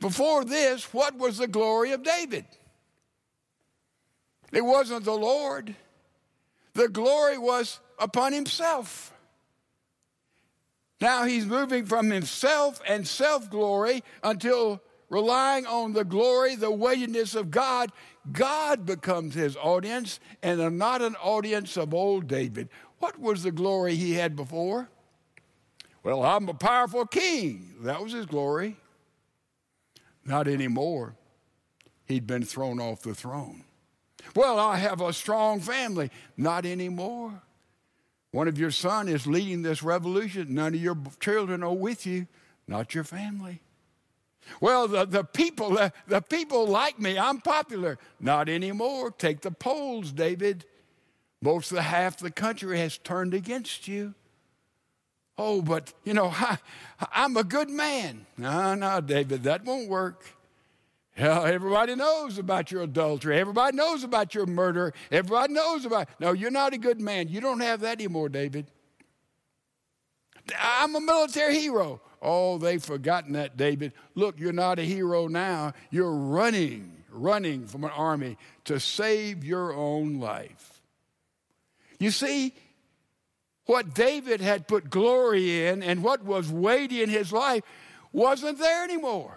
before 0.01 0.43
this, 0.43 0.93
what 0.95 1.19
was 1.19 1.37
the 1.37 1.47
glory 1.47 1.93
of 1.93 2.03
David? 2.03 2.47
It 4.53 4.65
wasn't 4.65 5.05
the 5.05 5.13
Lord, 5.13 5.77
the 6.73 6.89
glory 6.89 7.37
was 7.37 7.79
upon 7.99 8.33
himself. 8.33 9.13
Now 10.99 11.25
he's 11.25 11.45
moving 11.45 11.85
from 11.85 12.11
himself 12.11 12.81
and 12.89 13.07
self 13.07 13.51
glory 13.51 14.03
until 14.23 14.81
relying 15.11 15.67
on 15.67 15.93
the 15.93 16.05
glory, 16.05 16.55
the 16.57 16.71
weightiness 16.71 17.35
of 17.35 17.51
God, 17.51 17.93
God 18.33 18.87
becomes 18.87 19.35
his 19.35 19.57
audience 19.57 20.21
and 20.43 20.79
not 20.79 21.03
an 21.03 21.17
audience 21.17 21.77
of 21.77 21.95
old 21.95 22.27
David. 22.27 22.69
What 22.99 23.19
was 23.19 23.43
the 23.43 23.53
glory 23.53 23.97
he 23.97 24.15
had 24.15 24.37
before? 24.37 24.89
Well, 26.03 26.23
I'm 26.23 26.49
a 26.49 26.55
powerful 26.55 27.07
king. 27.07 27.75
That 27.83 28.03
was 28.03 28.13
his 28.13 28.27
glory. 28.27 28.77
Not 30.25 30.49
anymore. 30.49 31.17
He'd 32.07 32.27
been 32.27 32.45
thrown 32.45 32.81
off 32.81 33.03
the 33.03 33.15
throne. 33.15 33.65
Well, 34.35 34.59
I 34.59 34.77
have 34.77 35.01
a 35.01 35.13
strong 35.13 35.61
family. 35.61 36.11
Not 36.37 36.67
anymore. 36.67 37.43
One 38.33 38.49
of 38.49 38.59
your 38.59 38.71
son 38.71 39.09
is 39.09 39.27
leading 39.27 39.63
this 39.63 39.83
revolution. 39.83 40.55
None 40.55 40.75
of 40.75 40.81
your 40.81 40.97
children 41.21 41.63
are 41.63 41.75
with 41.75 42.07
you, 42.07 42.27
not 42.69 42.95
your 42.95 43.05
family. 43.05 43.61
Well, 44.61 44.89
the, 44.89 45.05
the 45.05 45.25
people, 45.25 45.71
the, 45.71 45.93
the 46.07 46.21
people 46.21 46.67
like 46.67 46.99
me. 46.99 47.19
I'm 47.19 47.41
popular. 47.41 47.99
Not 48.19 48.49
anymore. 48.49 49.11
Take 49.11 49.41
the 49.43 49.51
polls, 49.51 50.13
David. 50.13 50.65
Most 51.43 51.71
of 51.71 51.77
the 51.77 51.83
half 51.83 52.19
the 52.19 52.31
country 52.31 52.79
has 52.79 52.99
turned 52.99 53.35
against 53.35 53.89
you. 53.89 54.15
Oh, 55.39 55.63
but 55.63 55.95
you 56.05 56.13
know, 56.13 56.27
I, 56.35 56.59
I'm 57.13 57.37
a 57.37 57.45
good 57.45 57.71
man. 57.71 58.27
No, 58.37 58.75
no, 58.75 59.01
David, 59.01 59.45
that 59.45 59.65
won't 59.65 59.89
work. 59.89 60.25
Yeah, 61.17 61.43
everybody 61.43 61.95
knows 61.97 62.39
about 62.39 62.71
your 62.71 62.83
adultery. 62.83 63.39
Everybody 63.39 63.77
knows 63.77 64.05
about 64.05 64.35
your 64.35 64.47
murder. 64.47 64.95
Everybody 65.11 65.53
knows 65.53 65.85
about. 65.85 66.09
No, 66.19 66.33
you're 66.33 66.51
not 66.51 66.73
a 66.73 66.79
good 66.79 67.01
man. 67.01 67.29
You 67.29 67.41
don't 67.41 67.61
have 67.61 67.81
that 67.81 67.99
anymore, 67.99 68.29
David. 68.29 68.71
I'm 70.59 70.95
a 70.95 71.01
military 71.01 71.59
hero. 71.59 72.01
Oh, 72.23 72.59
they've 72.59 72.83
forgotten 72.83 73.33
that, 73.33 73.57
David. 73.57 73.93
Look, 74.15 74.39
you're 74.39 74.53
not 74.53 74.79
a 74.79 74.83
hero 74.83 75.27
now. 75.27 75.73
You're 75.91 76.13
running, 76.13 77.05
running 77.11 77.67
from 77.67 77.85
an 77.85 77.91
army 77.91 78.37
to 78.65 78.79
save 78.79 79.45
your 79.45 79.73
own 79.73 80.21
life. 80.21 80.83
You 81.99 82.11
see, 82.11 82.55
what 83.67 83.95
David 83.95 84.41
had 84.41 84.67
put 84.67 84.91
glory 84.91 85.67
in 85.67 85.83
and 85.83 86.03
what 86.03 86.25
was 86.25 86.51
weighty 86.51 87.03
in 87.03 87.09
his 87.09 87.33
life 87.33 87.63
wasn't 88.13 88.59
there 88.59 88.85
anymore. 88.85 89.37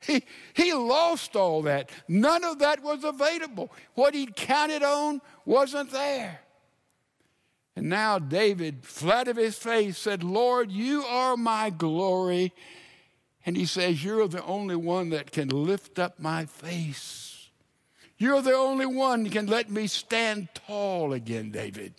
He, 0.00 0.24
he 0.54 0.72
lost 0.72 1.36
all 1.36 1.62
that. 1.62 1.90
None 2.08 2.44
of 2.44 2.60
that 2.60 2.82
was 2.82 3.04
available. 3.04 3.72
What 3.94 4.14
he'd 4.14 4.34
counted 4.36 4.82
on 4.82 5.20
wasn't 5.44 5.90
there. 5.90 6.40
And 7.76 7.88
now 7.88 8.18
David, 8.18 8.84
flat 8.84 9.28
of 9.28 9.36
his 9.36 9.56
face, 9.56 9.96
said, 9.96 10.22
Lord, 10.22 10.70
you 10.70 11.02
are 11.04 11.36
my 11.36 11.70
glory. 11.70 12.52
And 13.46 13.56
he 13.56 13.64
says, 13.64 14.04
You're 14.04 14.28
the 14.28 14.44
only 14.44 14.76
one 14.76 15.10
that 15.10 15.32
can 15.32 15.48
lift 15.48 15.98
up 15.98 16.18
my 16.18 16.46
face. 16.46 17.48
You're 18.18 18.42
the 18.42 18.54
only 18.54 18.86
one 18.86 19.22
that 19.22 19.32
can 19.32 19.46
let 19.46 19.70
me 19.70 19.86
stand 19.86 20.48
tall 20.54 21.14
again, 21.14 21.50
David. 21.50 21.94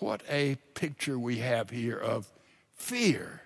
What 0.00 0.22
a 0.28 0.56
picture 0.74 1.18
we 1.18 1.38
have 1.38 1.70
here 1.70 1.98
of 1.98 2.32
fear. 2.74 3.42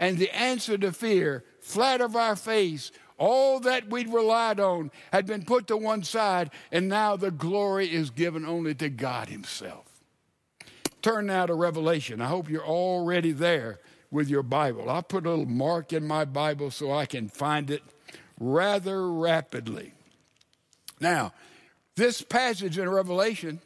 And 0.00 0.16
the 0.16 0.34
answer 0.34 0.78
to 0.78 0.92
fear, 0.92 1.44
flat 1.60 2.00
of 2.00 2.16
our 2.16 2.36
face, 2.36 2.92
all 3.18 3.58
that 3.60 3.90
we'd 3.90 4.12
relied 4.12 4.60
on 4.60 4.90
had 5.12 5.26
been 5.26 5.44
put 5.44 5.66
to 5.66 5.76
one 5.76 6.04
side, 6.04 6.50
and 6.70 6.88
now 6.88 7.16
the 7.16 7.32
glory 7.32 7.92
is 7.92 8.10
given 8.10 8.46
only 8.46 8.74
to 8.76 8.88
God 8.88 9.28
Himself. 9.28 9.87
Turn 11.02 11.26
now 11.26 11.46
to 11.46 11.54
Revelation. 11.54 12.20
I 12.20 12.26
hope 12.26 12.48
you're 12.48 12.66
already 12.66 13.32
there 13.32 13.78
with 14.10 14.28
your 14.28 14.42
Bible. 14.42 14.88
I'll 14.90 15.02
put 15.02 15.26
a 15.26 15.30
little 15.30 15.46
mark 15.46 15.92
in 15.92 16.06
my 16.06 16.24
Bible 16.24 16.70
so 16.70 16.92
I 16.92 17.06
can 17.06 17.28
find 17.28 17.70
it 17.70 17.82
rather 18.40 19.10
rapidly. 19.10 19.92
Now, 21.00 21.32
this 21.94 22.22
passage 22.22 22.78
in 22.78 22.88
Revelation 22.88 23.60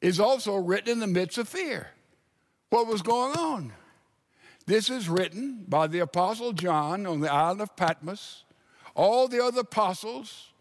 is 0.00 0.20
also 0.20 0.54
written 0.54 0.92
in 0.92 0.98
the 1.00 1.06
midst 1.06 1.38
of 1.38 1.48
fear. 1.48 1.88
What 2.70 2.86
was 2.86 3.02
going 3.02 3.36
on? 3.36 3.72
This 4.66 4.90
is 4.90 5.08
written 5.08 5.64
by 5.68 5.86
the 5.86 6.00
Apostle 6.00 6.52
John 6.52 7.06
on 7.06 7.20
the 7.20 7.32
island 7.32 7.60
of 7.60 7.76
Patmos. 7.76 8.44
All 8.94 9.28
the 9.28 9.44
other 9.44 9.60
apostles 9.60 10.52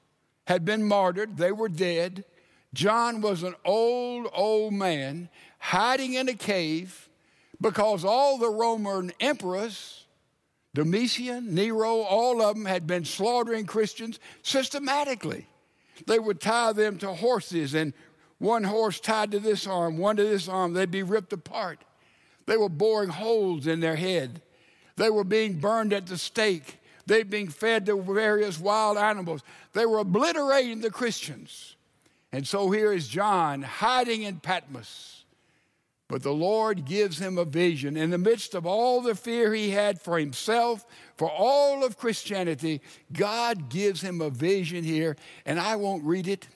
had 0.47 0.65
been 0.65 0.83
martyred, 0.83 1.37
they 1.37 1.51
were 1.51 1.69
dead. 1.69 2.25
John 2.73 3.21
was 3.21 3.43
an 3.43 3.55
old, 3.63 4.27
old 4.33 4.73
man 4.73 5.29
hiding 5.59 6.15
in 6.15 6.27
a 6.27 6.33
cave 6.33 7.07
because 7.61 8.03
all 8.03 8.37
the 8.37 8.49
Roman 8.49 9.11
emperors, 9.19 10.05
Domitian, 10.73 11.53
Nero, 11.53 12.01
all 12.01 12.41
of 12.41 12.55
them 12.55 12.65
had 12.65 12.87
been 12.87 13.05
slaughtering 13.05 13.65
Christians 13.65 14.19
systematically. 14.41 15.47
They 16.07 16.17
would 16.19 16.41
tie 16.41 16.73
them 16.73 16.97
to 16.97 17.13
horses, 17.13 17.75
and 17.75 17.93
one 18.39 18.63
horse 18.63 18.99
tied 18.99 19.31
to 19.31 19.39
this 19.39 19.67
arm, 19.67 19.97
one 19.97 20.17
to 20.17 20.23
this 20.23 20.49
arm, 20.49 20.73
they'd 20.73 20.91
be 20.91 21.03
ripped 21.03 21.31
apart. 21.31 21.83
They 22.45 22.57
were 22.57 22.69
boring 22.69 23.09
holes 23.09 23.67
in 23.67 23.79
their 23.79 23.95
head. 23.95 24.41
They 24.97 25.09
were 25.09 25.23
being 25.23 25.59
burned 25.59 25.93
at 25.93 26.07
the 26.07 26.17
stake. 26.17 26.79
They 27.05 27.19
were 27.19 27.25
being 27.25 27.47
fed 27.47 27.85
to 27.85 28.01
various 28.01 28.59
wild 28.59 28.97
animals. 28.97 29.43
They 29.73 29.85
were 29.85 29.99
obliterating 29.99 30.81
the 30.81 30.91
Christians. 30.91 31.75
And 32.33 32.47
so 32.47 32.71
here 32.71 32.91
is 32.91 33.07
John 33.07 33.61
hiding 33.61 34.23
in 34.23 34.39
Patmos. 34.39 35.23
But 36.09 36.23
the 36.23 36.33
Lord 36.33 36.83
gives 36.85 37.19
him 37.19 37.37
a 37.37 37.45
vision. 37.45 37.95
In 37.95 38.09
the 38.09 38.17
midst 38.17 38.55
of 38.55 38.65
all 38.65 39.01
the 39.01 39.15
fear 39.15 39.53
he 39.53 39.69
had 39.69 40.01
for 40.01 40.19
himself, 40.19 40.85
for 41.15 41.29
all 41.29 41.85
of 41.85 41.97
Christianity, 41.97 42.81
God 43.13 43.69
gives 43.69 44.01
him 44.01 44.19
a 44.19 44.31
vision 44.31 44.83
here. 44.83 45.15
And 45.45 45.59
I 45.59 45.75
won't 45.75 46.03
read 46.03 46.27
it, 46.27 46.47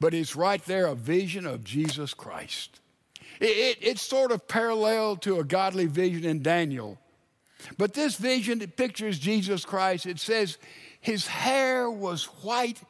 but 0.00 0.14
it's 0.14 0.34
right 0.34 0.64
there 0.64 0.86
a 0.86 0.94
vision 0.94 1.46
of 1.46 1.64
Jesus 1.64 2.14
Christ. 2.14 2.80
It, 3.40 3.46
it, 3.46 3.78
it's 3.82 4.02
sort 4.02 4.32
of 4.32 4.48
parallel 4.48 5.16
to 5.16 5.38
a 5.38 5.44
godly 5.44 5.86
vision 5.86 6.24
in 6.24 6.42
Daniel. 6.42 6.98
But 7.76 7.92
this 7.92 8.16
vision, 8.16 8.60
pictures 8.76 9.18
Jesus 9.18 9.64
Christ. 9.64 10.06
It 10.06 10.18
says, 10.18 10.58
His 11.00 11.26
hair 11.26 11.90
was 11.90 12.24
white 12.42 12.80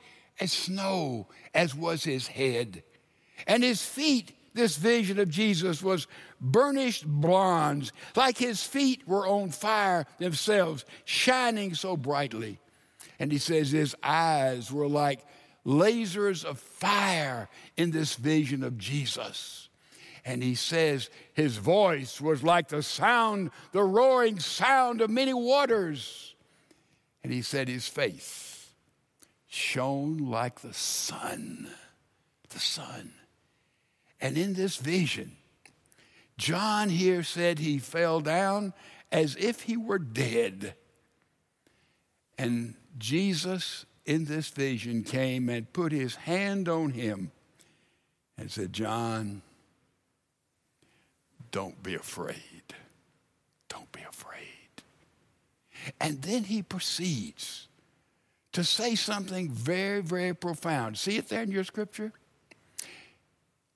as 0.40 0.52
snow, 0.52 1.26
as 1.54 1.74
was 1.74 2.04
his 2.04 2.26
head. 2.26 2.82
And 3.46 3.62
his 3.62 3.84
feet, 3.84 4.32
this 4.54 4.76
vision 4.76 5.18
of 5.18 5.28
Jesus, 5.28 5.82
was 5.82 6.06
burnished 6.40 7.06
bronze, 7.06 7.92
like 8.16 8.38
his 8.38 8.62
feet 8.62 9.06
were 9.06 9.26
on 9.26 9.50
fire 9.50 10.06
themselves, 10.18 10.84
shining 11.04 11.74
so 11.74 11.96
brightly. 11.96 12.58
And 13.18 13.32
he 13.32 13.38
says 13.38 13.70
his 13.70 13.96
eyes 14.02 14.70
were 14.70 14.88
like 14.88 15.24
lasers 15.66 16.44
of 16.44 16.58
fire 16.58 17.48
in 17.76 17.90
this 17.90 18.14
vision 18.14 18.62
of 18.62 18.78
Jesus. 18.78 19.68
And 20.24 20.42
he 20.42 20.54
says 20.54 21.10
his 21.32 21.56
voice 21.56 22.20
was 22.20 22.42
like 22.42 22.68
the 22.68 22.82
sound, 22.82 23.50
the 23.72 23.82
roaring 23.82 24.38
sound 24.38 25.00
of 25.00 25.10
many 25.10 25.32
waters. 25.32 26.34
And 27.24 27.32
he 27.32 27.42
said 27.42 27.68
his 27.68 27.88
face 27.88 28.57
shone 29.48 30.18
like 30.18 30.60
the 30.60 30.74
sun. 30.74 31.68
The 32.50 32.60
sun. 32.60 33.12
And 34.20 34.36
in 34.36 34.54
this 34.54 34.76
vision, 34.76 35.36
John 36.36 36.88
here 36.88 37.22
said 37.22 37.58
he 37.58 37.78
fell 37.78 38.20
down 38.20 38.72
as 39.10 39.36
if 39.36 39.62
he 39.62 39.76
were 39.76 39.98
dead. 39.98 40.74
And 42.36 42.74
Jesus 42.96 43.86
in 44.06 44.26
this 44.26 44.48
vision 44.48 45.02
came 45.02 45.48
and 45.48 45.72
put 45.72 45.92
his 45.92 46.14
hand 46.16 46.68
on 46.68 46.90
him 46.90 47.32
and 48.36 48.50
said, 48.50 48.72
John, 48.72 49.42
don't 51.50 51.82
be 51.82 51.94
afraid. 51.94 52.36
Don't 53.68 53.90
be 53.92 54.02
afraid. 54.08 54.38
And 56.00 56.22
then 56.22 56.44
he 56.44 56.62
proceeds 56.62 57.67
to 58.52 58.64
say 58.64 58.94
something 58.94 59.50
very, 59.50 60.00
very 60.00 60.34
profound. 60.34 60.98
See 60.98 61.16
it 61.16 61.28
there 61.28 61.42
in 61.42 61.50
your 61.50 61.64
scripture? 61.64 62.12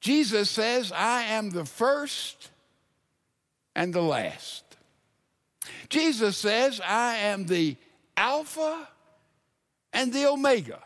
Jesus 0.01 0.51
says, 0.51 0.91
I 0.93 1.23
am 1.23 1.51
the 1.51 1.65
first 1.65 2.51
and 3.75 3.95
the 3.95 4.03
last. 4.03 4.65
Jesus 5.89 6.37
says, 6.37 6.81
I 6.85 7.17
am 7.17 7.47
the 7.47 7.77
Alpha 8.17 8.89
and 9.93 10.13
the 10.13 10.27
Omega. 10.27 10.81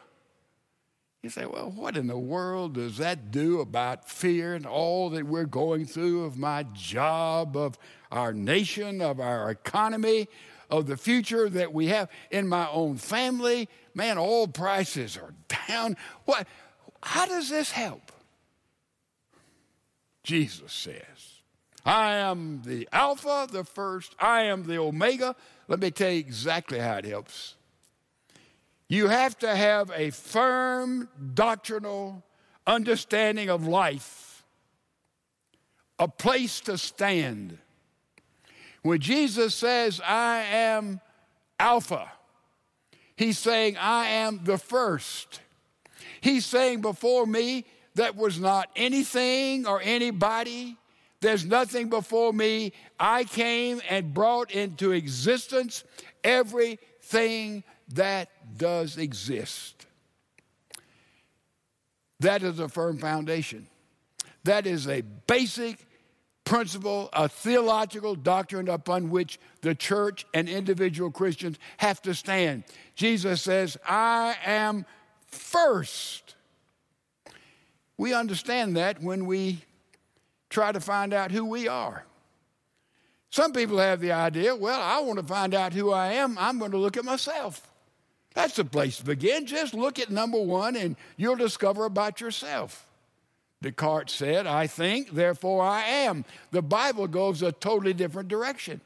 You 1.23 1.31
say, 1.31 1.47
well, 1.47 1.73
what 1.75 1.97
in 1.97 2.07
the 2.07 2.19
world 2.19 2.75
does 2.75 2.99
that 2.99 3.31
do 3.31 3.61
about 3.61 4.09
fear 4.09 4.55
and 4.55 4.67
all 4.67 5.11
that 5.11 5.27
we're 5.27 5.45
going 5.45 5.87
through 5.87 6.25
of 6.25 6.39
my 6.39 6.65
job, 6.73 7.57
of 7.57 7.79
our 8.13 8.33
nation, 8.33 9.01
of 9.01 9.19
our 9.19 9.51
economy, 9.51 10.29
of 10.71 10.87
the 10.87 10.97
future 10.97 11.49
that 11.49 11.73
we 11.73 11.87
have 11.89 12.09
in 12.31 12.49
my 12.49 12.69
own 12.71 12.97
family? 12.97 13.69
man, 13.97 14.19
oil 14.19 14.47
prices 14.47 15.17
are 15.17 15.35
down. 15.67 15.97
What? 16.27 16.47
How 17.03 17.27
does 17.27 17.49
this 17.49 17.73
help? 17.73 18.13
Jesus 20.23 20.73
says, 20.73 21.41
I 21.85 22.15
am 22.17 22.63
the 22.65 22.89
Alpha, 22.93 23.49
the 23.51 23.65
first, 23.65 24.15
I 24.21 24.43
am 24.43 24.67
the 24.67 24.79
Omega. 24.79 25.35
Let 25.67 25.81
me 25.81 25.91
tell 25.91 26.11
you 26.11 26.19
exactly 26.19 26.79
how 26.79 26.97
it 26.97 27.05
helps. 27.05 27.55
You 28.89 29.09
have 29.09 29.39
to 29.39 29.57
have 29.57 29.91
a 29.95 30.11
firm 30.11 31.09
doctrinal 31.35 32.23
understanding 32.67 33.49
of 33.49 33.67
life, 33.67 34.45
a 35.99 36.07
place 36.07 36.61
to 36.63 36.77
stand. 36.77 37.59
When 38.87 39.01
Jesus 39.01 39.53
says, 39.53 40.01
I 40.01 40.43
am 40.43 41.01
Alpha, 41.59 42.09
He's 43.17 43.37
saying, 43.37 43.77
I 43.79 44.07
am 44.11 44.45
the 44.45 44.59
first. 44.59 45.41
He's 46.21 46.47
saying, 46.47 46.83
before 46.83 47.27
me, 47.27 47.65
that 47.97 48.15
was 48.15 48.39
not 48.39 48.69
anything 48.77 49.67
or 49.67 49.81
anybody. 49.83 50.77
There's 51.21 51.45
nothing 51.45 51.89
before 51.89 52.33
me. 52.33 52.75
I 53.01 53.25
came 53.25 53.83
and 53.89 54.15
brought 54.15 54.53
into 54.53 54.93
existence 54.93 55.83
everything 56.23 57.65
that 57.95 58.29
does 58.57 58.99
exist. 58.99 59.85
That 62.21 62.45
is 62.45 62.61
a 62.61 62.69
firm 62.69 62.99
foundation. 62.99 63.67
That 64.45 64.65
is 64.65 64.87
a 64.87 65.01
basic 65.27 65.85
principle, 66.47 67.11
a 67.13 67.29
theological 67.29 68.15
doctrine 68.15 68.69
upon 68.69 69.11
which 69.11 69.39
the 69.61 69.75
church 69.75 70.25
and 70.33 70.49
individual 70.49 71.11
Christians 71.11 71.59
have 71.77 72.01
to 72.03 72.15
stand. 72.15 72.65
Jesus 72.95 73.43
says, 73.43 73.77
I 73.87 74.37
am 74.47 74.87
first. 75.27 76.37
We 77.99 78.15
understand 78.15 78.77
that 78.77 79.03
when 79.03 79.27
we 79.27 79.59
try 80.49 80.73
to 80.73 80.81
find 80.81 81.13
out 81.13 81.33
who 81.33 81.45
we 81.45 81.69
are. 81.69 82.05
Some 83.31 83.53
people 83.53 83.79
have 83.79 84.01
the 84.01 84.13
idea, 84.13 84.55
well, 84.55 84.81
I 84.81 85.01
want 85.01 85.19
to 85.19 85.27
find 85.27 85.53
out 85.53 85.73
who 85.73 85.91
I 85.91 86.13
am, 86.13 86.39
I'm 86.39 86.59
going 86.59 86.71
to 86.71 86.79
look 86.79 86.97
at 86.97 87.05
myself. 87.05 87.69
That's 88.35 88.55
the 88.55 88.65
place 88.65 88.99
to 88.99 89.05
begin. 89.05 89.47
Just 89.47 89.75
look 89.75 89.99
at 89.99 90.11
number 90.11 90.41
one 90.41 90.77
and 90.77 90.95
you'll 91.17 91.37
discover 91.37 91.87
about 91.87 92.21
yourself. 92.21 92.87
Descartes 93.63 94.13
said, 94.13 94.47
I 94.47 94.67
think, 94.67 95.11
therefore 95.11 95.63
I 95.63 95.83
am. 95.83 96.25
The 96.51 96.63
Bible 96.63 97.07
goes 97.07 97.43
a 97.43 97.53
totally 97.53 97.95
different 97.95 98.29
direction. 98.29 98.81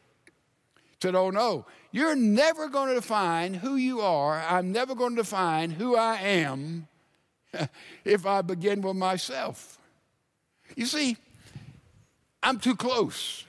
Said, 1.02 1.14
oh 1.14 1.30
no, 1.30 1.66
you're 1.92 2.14
never 2.14 2.68
going 2.68 2.88
to 2.88 2.94
define 2.94 3.54
who 3.54 3.76
you 3.76 4.00
are. 4.00 4.44
I'm 4.48 4.70
never 4.70 4.94
going 4.94 5.16
to 5.16 5.22
define 5.22 5.70
who 5.70 5.96
I 5.96 6.16
am 6.16 6.88
if 8.04 8.26
I 8.26 8.42
begin 8.42 8.80
with 8.82 8.96
myself. 8.96 9.78
You 10.76 10.86
see, 10.86 11.16
I'm 12.42 12.58
too 12.58 12.76
close. 12.76 13.44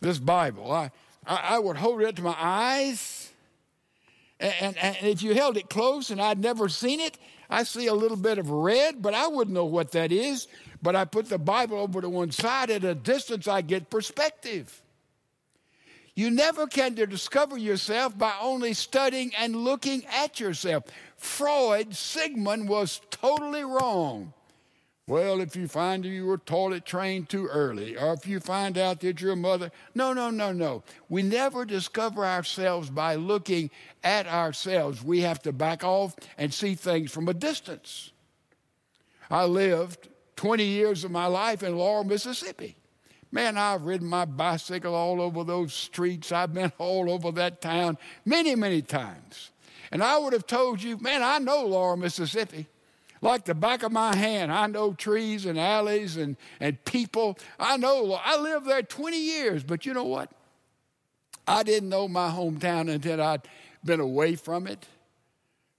This 0.00 0.18
Bible, 0.18 0.70
I, 0.70 0.90
I, 1.26 1.36
I 1.54 1.58
would 1.58 1.76
hold 1.76 2.02
it 2.02 2.16
to 2.16 2.22
my 2.22 2.36
eyes, 2.36 3.30
and, 4.40 4.52
and, 4.60 4.76
and 4.76 5.06
if 5.06 5.22
you 5.22 5.34
held 5.34 5.56
it 5.56 5.70
close 5.70 6.10
and 6.10 6.20
I'd 6.20 6.40
never 6.40 6.68
seen 6.68 6.98
it, 6.98 7.16
I 7.52 7.64
see 7.64 7.86
a 7.86 7.94
little 7.94 8.16
bit 8.16 8.38
of 8.38 8.48
red, 8.48 9.02
but 9.02 9.12
I 9.12 9.28
wouldn't 9.28 9.54
know 9.54 9.66
what 9.66 9.92
that 9.92 10.10
is. 10.10 10.48
But 10.80 10.96
I 10.96 11.04
put 11.04 11.28
the 11.28 11.38
Bible 11.38 11.78
over 11.78 12.00
to 12.00 12.08
one 12.08 12.30
side 12.30 12.70
at 12.70 12.82
a 12.82 12.94
distance, 12.94 13.46
I 13.46 13.60
get 13.60 13.90
perspective. 13.90 14.80
You 16.14 16.30
never 16.30 16.66
can 16.66 16.94
discover 16.94 17.58
yourself 17.58 18.16
by 18.16 18.32
only 18.40 18.72
studying 18.72 19.32
and 19.38 19.54
looking 19.54 20.04
at 20.06 20.40
yourself. 20.40 20.84
Freud, 21.18 21.94
Sigmund, 21.94 22.70
was 22.70 23.02
totally 23.10 23.64
wrong. 23.64 24.32
Well, 25.08 25.40
if 25.40 25.56
you 25.56 25.66
find 25.66 26.04
you 26.04 26.26
were 26.26 26.38
toilet 26.38 26.86
trained 26.86 27.28
too 27.28 27.48
early, 27.48 27.96
or 27.96 28.12
if 28.12 28.24
you 28.26 28.38
find 28.38 28.78
out 28.78 29.00
that 29.00 29.20
your 29.20 29.34
mother. 29.34 29.72
No, 29.96 30.12
no, 30.12 30.30
no, 30.30 30.52
no. 30.52 30.84
We 31.08 31.22
never 31.22 31.64
discover 31.64 32.24
ourselves 32.24 32.88
by 32.88 33.16
looking 33.16 33.70
at 34.04 34.28
ourselves. 34.28 35.02
We 35.02 35.22
have 35.22 35.42
to 35.42 35.52
back 35.52 35.82
off 35.82 36.14
and 36.38 36.54
see 36.54 36.76
things 36.76 37.10
from 37.10 37.28
a 37.28 37.34
distance. 37.34 38.12
I 39.28 39.44
lived 39.44 40.08
20 40.36 40.62
years 40.62 41.02
of 41.02 41.10
my 41.10 41.26
life 41.26 41.64
in 41.64 41.76
Laurel, 41.76 42.04
Mississippi. 42.04 42.76
Man, 43.32 43.58
I've 43.58 43.82
ridden 43.82 44.06
my 44.06 44.26
bicycle 44.26 44.94
all 44.94 45.20
over 45.20 45.42
those 45.42 45.72
streets. 45.72 46.30
I've 46.30 46.54
been 46.54 46.72
all 46.78 47.10
over 47.10 47.32
that 47.32 47.60
town 47.60 47.98
many, 48.24 48.54
many 48.54 48.82
times. 48.82 49.50
And 49.90 50.02
I 50.02 50.18
would 50.18 50.32
have 50.32 50.46
told 50.46 50.80
you, 50.80 50.96
man, 50.98 51.22
I 51.24 51.38
know 51.38 51.66
Laurel, 51.66 51.96
Mississippi 51.96 52.68
like 53.22 53.44
the 53.44 53.54
back 53.54 53.84
of 53.84 53.92
my 53.92 54.14
hand. 54.14 54.52
I 54.52 54.66
know 54.66 54.92
trees 54.92 55.46
and 55.46 55.58
alleys 55.58 56.16
and, 56.16 56.36
and 56.60 56.84
people. 56.84 57.38
I 57.58 57.78
know, 57.78 58.12
I 58.22 58.38
lived 58.38 58.66
there 58.66 58.82
20 58.82 59.16
years, 59.16 59.62
but 59.62 59.86
you 59.86 59.94
know 59.94 60.04
what? 60.04 60.30
I 61.46 61.62
didn't 61.62 61.88
know 61.88 62.08
my 62.08 62.28
hometown 62.28 62.92
until 62.92 63.22
I'd 63.22 63.42
been 63.84 64.00
away 64.00 64.34
from 64.34 64.66
it 64.66 64.86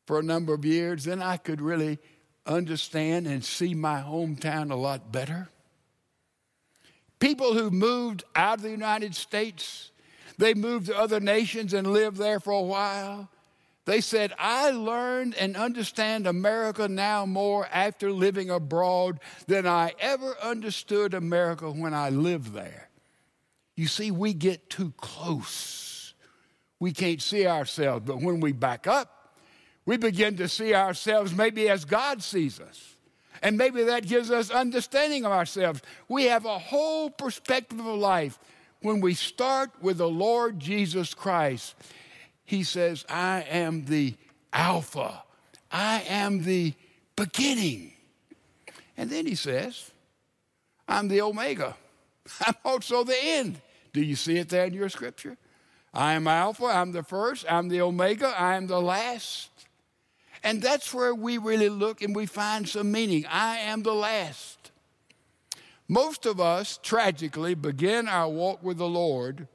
for 0.08 0.19
a 0.19 0.23
number 0.23 0.53
of 0.53 0.65
years. 0.65 1.03
Then 1.03 1.21
I 1.21 1.38
could 1.38 1.62
really 1.62 1.99
understand 2.45 3.27
and 3.27 3.43
see 3.43 3.73
my 3.73 4.01
hometown 4.01 4.71
a 4.71 4.75
lot 4.75 5.12
better. 5.12 5.49
People 7.19 7.53
who 7.53 7.69
moved 7.71 8.23
out 8.36 8.58
of 8.58 8.63
the 8.63 8.69
United 8.69 9.15
States, 9.15 9.91
they 10.38 10.53
moved 10.53 10.88
to 10.88 10.97
other 10.97 11.19
nations 11.19 11.73
and 11.73 11.88
lived 11.88 12.17
there 12.17 12.39
for 12.39 12.51
a 12.51 12.62
while. 12.62 13.29
They 13.86 14.00
said, 14.00 14.34
I 14.39 14.72
learned 14.72 15.36
and 15.36 15.58
understand 15.58 16.26
America 16.26 16.88
now 16.88 17.26
more 17.26 17.67
after 17.72 18.12
living 18.12 18.50
abroad 18.50 19.19
than 19.48 19.67
I 19.67 19.93
ever 20.00 20.38
understood 20.41 21.13
America 21.13 21.69
when 21.69 21.93
I 21.93 22.10
lived 22.10 22.54
there. 22.54 22.89
You 23.76 23.88
see, 23.88 24.12
we 24.12 24.34
get 24.34 24.69
too 24.69 24.93
close. 24.98 26.13
We 26.80 26.93
can't 26.93 27.22
see 27.22 27.46
ourselves, 27.46 28.06
but 28.06 28.22
when 28.22 28.39
we 28.39 28.54
back 28.54 28.88
up, 28.88 29.36
we 29.86 29.98
begin 29.98 30.38
to 30.38 30.48
see 30.48 30.74
ourselves 30.74 31.34
maybe 31.34 31.67
as 31.67 31.84
God 31.84 32.24
sees 32.24 32.62
us. 32.62 32.96
And 33.41 33.58
maybe 33.58 33.84
that 33.84 34.08
gives 34.08 34.32
us 34.32 34.50
understanding 34.50 35.26
of 35.26 35.34
ourselves. 35.34 35.82
We 36.08 36.26
have 36.26 36.46
a 36.46 36.58
whole 36.58 37.10
perspective 37.10 37.80
of 37.80 37.86
life 37.98 38.39
when 38.82 39.02
we 39.02 39.13
start 39.13 39.72
with 39.82 39.98
the 39.98 40.08
Lord 40.08 40.60
Jesus 40.60 41.13
Christ 41.13 41.76
he 42.45 42.63
says, 42.63 43.06
I 43.10 43.41
am 43.49 43.86
the 43.86 44.15
Alpha, 44.51 45.23
I 45.71 46.03
am 46.08 46.43
the 46.43 46.73
beginning. 47.15 47.93
And 48.97 49.10
then 49.10 49.25
he 49.25 49.36
says, 49.36 49.91
I'm 50.88 51.08
the 51.08 51.21
Omega, 51.21 51.75
I'm 52.45 52.56
also 52.63 53.03
the 53.03 53.17
end. 53.17 53.62
Do 53.93 54.01
you 54.01 54.15
see 54.15 54.38
it 54.38 54.49
there 54.49 54.65
in 54.65 54.73
your 54.73 54.89
scripture? 54.89 55.38
I 55.93 56.13
am 56.13 56.27
Alpha, 56.27 56.65
I'm 56.65 56.91
the 56.91 57.03
first, 57.03 57.45
I'm 57.49 57.69
the 57.69 57.82
Omega, 57.82 58.27
I 58.27 58.56
am 58.56 58.67
the 58.67 58.82
last. 58.82 59.49
And 60.43 60.62
that's 60.62 60.93
where 60.93 61.15
we 61.15 61.38
really 61.38 61.69
look 61.69 62.01
and 62.01 62.15
we 62.15 62.25
find 62.25 62.67
some 62.67 62.91
meaning. 62.91 63.25
I 63.27 63.60
am 63.60 63.84
the 63.84 63.93
last. 63.93 64.71
Most 65.88 66.25
of 66.25 66.39
us, 66.41 66.79
tragically, 66.82 67.53
begin 67.53 68.08
our 68.08 68.27
walk 68.27 68.62
with 68.62 68.77
the 68.77 68.88
Lord 68.88 69.47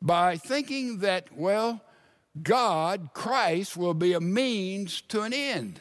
by 0.00 0.36
thinking 0.36 0.98
that, 0.98 1.36
well, 1.36 1.80
God, 2.42 3.10
Christ, 3.14 3.76
will 3.76 3.94
be 3.94 4.12
a 4.12 4.20
means 4.20 5.00
to 5.02 5.22
an 5.22 5.32
end. 5.32 5.80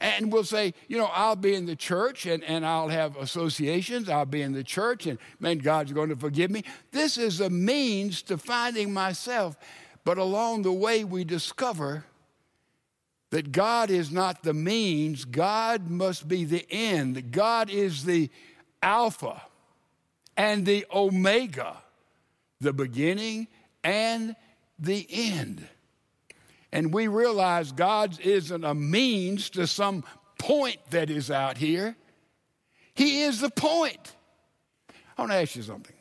And 0.00 0.32
we'll 0.32 0.44
say, 0.44 0.74
you 0.88 0.96
know, 0.96 1.10
I'll 1.12 1.36
be 1.36 1.54
in 1.54 1.66
the 1.66 1.76
church 1.76 2.26
and, 2.26 2.42
and 2.44 2.64
I'll 2.64 2.88
have 2.88 3.16
associations. 3.16 4.08
I'll 4.08 4.24
be 4.24 4.42
in 4.42 4.52
the 4.52 4.64
church 4.64 5.06
and, 5.06 5.18
man, 5.40 5.58
God's 5.58 5.92
going 5.92 6.08
to 6.08 6.16
forgive 6.16 6.50
me. 6.50 6.64
This 6.90 7.18
is 7.18 7.40
a 7.40 7.50
means 7.50 8.22
to 8.22 8.38
finding 8.38 8.92
myself. 8.92 9.56
But 10.04 10.18
along 10.18 10.62
the 10.62 10.72
way, 10.72 11.04
we 11.04 11.24
discover 11.24 12.04
that 13.30 13.52
God 13.52 13.90
is 13.90 14.10
not 14.10 14.42
the 14.42 14.54
means, 14.54 15.24
God 15.24 15.90
must 15.90 16.28
be 16.28 16.44
the 16.44 16.66
end. 16.70 17.32
God 17.32 17.68
is 17.68 18.04
the 18.04 18.30
Alpha 18.82 19.42
and 20.36 20.64
the 20.66 20.86
Omega, 20.94 21.82
the 22.60 22.72
beginning 22.72 23.48
and 23.82 24.36
the 24.78 25.06
end. 25.10 25.66
And 26.72 26.92
we 26.92 27.06
realize 27.06 27.72
God 27.72 28.18
isn't 28.20 28.64
a 28.64 28.74
means 28.74 29.50
to 29.50 29.66
some 29.66 30.04
point 30.38 30.78
that 30.90 31.10
is 31.10 31.30
out 31.30 31.56
here, 31.56 31.96
He 32.94 33.22
is 33.22 33.40
the 33.40 33.50
point. 33.50 34.14
I 35.16 35.22
want 35.22 35.32
to 35.32 35.38
ask 35.38 35.54
you 35.56 35.62
something. 35.62 35.94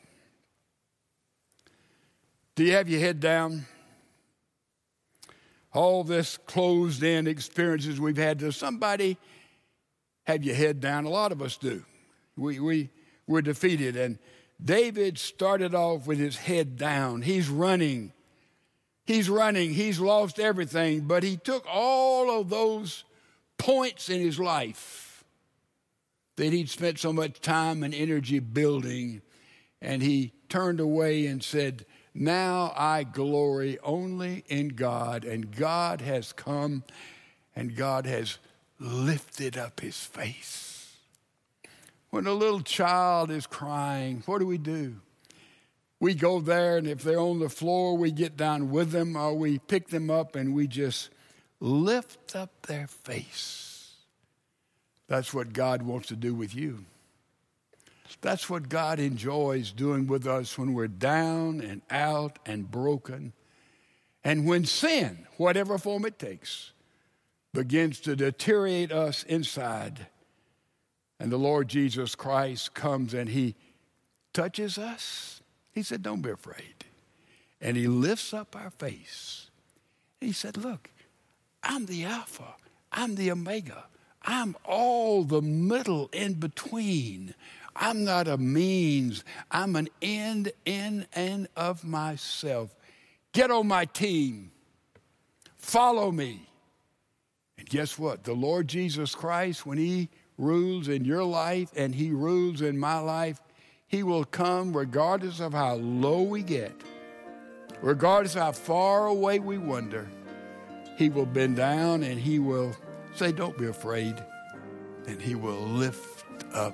Do 2.56 2.64
you 2.64 2.74
have 2.74 2.90
your 2.90 3.00
head 3.00 3.20
down? 3.20 3.66
All 5.74 6.04
this 6.04 6.38
closed 6.38 7.02
in 7.02 7.26
experiences 7.26 8.00
we've 8.00 8.18
had, 8.18 8.38
does 8.38 8.56
somebody 8.56 9.18
have 10.26 10.44
your 10.44 10.56
head 10.56 10.80
down? 10.80 11.06
A 11.06 11.10
lot 11.10 11.32
of 11.32 11.42
us 11.42 11.58
do. 11.58 11.84
We, 12.38 12.60
we, 12.60 12.90
we're 13.26 13.42
defeated. 13.42 13.96
And 13.96 14.20
David 14.64 15.18
started 15.18 15.74
off 15.74 16.06
with 16.06 16.20
his 16.20 16.38
head 16.38 16.78
down. 16.78 17.24
He's 17.24 17.50
running 17.50 18.13
He's 19.06 19.30
running, 19.30 19.74
he's 19.74 20.00
lost 20.00 20.40
everything, 20.40 21.02
but 21.02 21.24
he 21.24 21.36
took 21.38 21.66
all 21.70 22.40
of 22.40 22.50
those 22.50 23.04
points 23.58 24.10
in 24.10 24.22
his 24.22 24.40
life 24.40 25.24
that 26.38 26.54
he'd 26.54 26.70
spent 26.70 27.00
so 27.00 27.14
much 27.14 27.42
time 27.42 27.84
and 27.84 27.94
energy 27.94 28.40
building, 28.40 29.22
and 29.82 30.02
he 30.02 30.34
turned 30.50 30.80
away 30.80 31.28
and 31.28 31.44
said, 31.44 31.86
Now 32.14 32.74
I 32.76 33.04
glory 33.04 33.78
only 33.84 34.44
in 34.48 34.70
God, 34.70 35.26
and 35.26 35.56
God 35.56 36.02
has 36.02 36.34
come 36.34 36.84
and 37.56 37.76
God 37.76 38.06
has 38.06 38.40
lifted 38.80 39.58
up 39.58 39.80
his 39.80 39.98
face. 39.98 40.98
When 42.10 42.28
a 42.28 42.34
little 42.34 42.62
child 42.62 43.32
is 43.32 43.48
crying, 43.48 44.24
what 44.26 44.40
do 44.40 44.46
we 44.46 44.58
do? 44.58 44.96
We 46.04 46.14
go 46.14 46.42
there, 46.42 46.76
and 46.76 46.86
if 46.86 47.02
they're 47.02 47.18
on 47.18 47.40
the 47.40 47.48
floor, 47.48 47.96
we 47.96 48.12
get 48.12 48.36
down 48.36 48.70
with 48.70 48.92
them, 48.92 49.16
or 49.16 49.34
we 49.36 49.58
pick 49.58 49.88
them 49.88 50.12
up 50.12 50.36
and 50.36 50.54
we 50.54 50.68
just 50.68 51.10
lift 51.62 52.36
up 52.36 52.50
their 52.64 52.88
face. 52.88 53.94
That's 55.08 55.34
what 55.34 55.54
God 55.54 55.82
wants 55.82 56.10
to 56.10 56.18
do 56.18 56.36
with 56.36 56.54
you. 56.54 56.84
That's 58.20 58.50
what 58.50 58.68
God 58.68 59.00
enjoys 59.00 59.72
doing 59.72 60.06
with 60.06 60.28
us 60.28 60.58
when 60.58 60.74
we're 60.74 60.90
down 60.90 61.62
and 61.62 61.82
out 61.90 62.38
and 62.46 62.70
broken. 62.70 63.32
And 64.26 64.46
when 64.46 64.66
sin, 64.66 65.26
whatever 65.38 65.78
form 65.78 66.04
it 66.04 66.20
takes, 66.20 66.74
begins 67.54 68.02
to 68.02 68.18
deteriorate 68.18 68.92
us 68.92 69.24
inside, 69.24 70.08
and 71.18 71.32
the 71.32 71.38
Lord 71.38 71.70
Jesus 71.70 72.14
Christ 72.14 72.74
comes 72.74 73.14
and 73.14 73.30
He 73.30 73.56
touches 74.34 74.78
us 74.78 75.40
he 75.74 75.84
said, 75.84 76.04
Don't 76.04 76.22
be 76.22 76.30
afraid. 76.30 76.86
And 77.62 77.78
he 77.78 77.88
lifts 77.88 78.34
up 78.34 78.56
our 78.56 78.70
face. 78.70 79.50
he 80.20 80.32
said, 80.32 80.58
Look, 80.58 80.90
I'm 81.62 81.86
the 81.86 82.06
Alpha, 82.06 82.56
I'm 82.92 83.16
the 83.16 83.32
Omega, 83.32 83.86
I'm 84.22 84.56
all 84.66 85.24
the 85.24 85.42
middle 85.42 86.10
in 86.14 86.34
between. 86.34 87.34
I'm 87.76 88.04
not 88.04 88.28
a 88.28 88.38
means, 88.38 89.24
I'm 89.50 89.76
an 89.76 89.90
end 90.00 90.52
in 90.64 91.08
and 91.14 91.48
of 91.56 91.84
myself. 91.84 92.76
Get 93.32 93.50
on 93.50 93.68
my 93.68 93.86
team, 93.86 94.52
follow 95.58 96.12
me. 96.12 96.48
And 97.58 97.68
guess 97.68 97.98
what? 97.98 98.26
The 98.26 98.34
Lord 98.34 98.68
Jesus 98.68 99.16
Christ, 99.16 99.66
when 99.66 99.80
he 99.80 100.10
rules 100.38 100.88
in 100.88 101.06
your 101.06 101.24
life 101.24 101.70
and 101.76 101.94
He 101.94 102.12
rules 102.12 102.62
in 102.62 102.78
my 102.78 103.00
life, 103.00 103.40
He 103.94 104.02
will 104.02 104.26
come 104.26 104.76
regardless 104.76 105.40
of 105.40 105.54
how 105.54 105.76
low 105.76 106.24
we 106.24 106.42
get, 106.42 106.74
regardless 107.80 108.36
of 108.36 108.42
how 108.42 108.52
far 108.54 109.06
away 109.06 109.38
we 109.38 109.60
wander. 109.60 110.10
He 110.98 111.10
will 111.10 111.28
bend 111.28 111.58
down 111.58 112.02
and 112.02 112.20
He 112.20 112.40
will 112.40 112.76
say, 113.14 113.32
Don't 113.32 113.56
be 113.56 113.68
afraid. 113.68 114.16
And 115.06 115.22
He 115.22 115.36
will 115.36 115.62
lift 115.62 116.26
up 116.56 116.74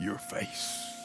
your 0.00 0.16
face. 0.16 0.95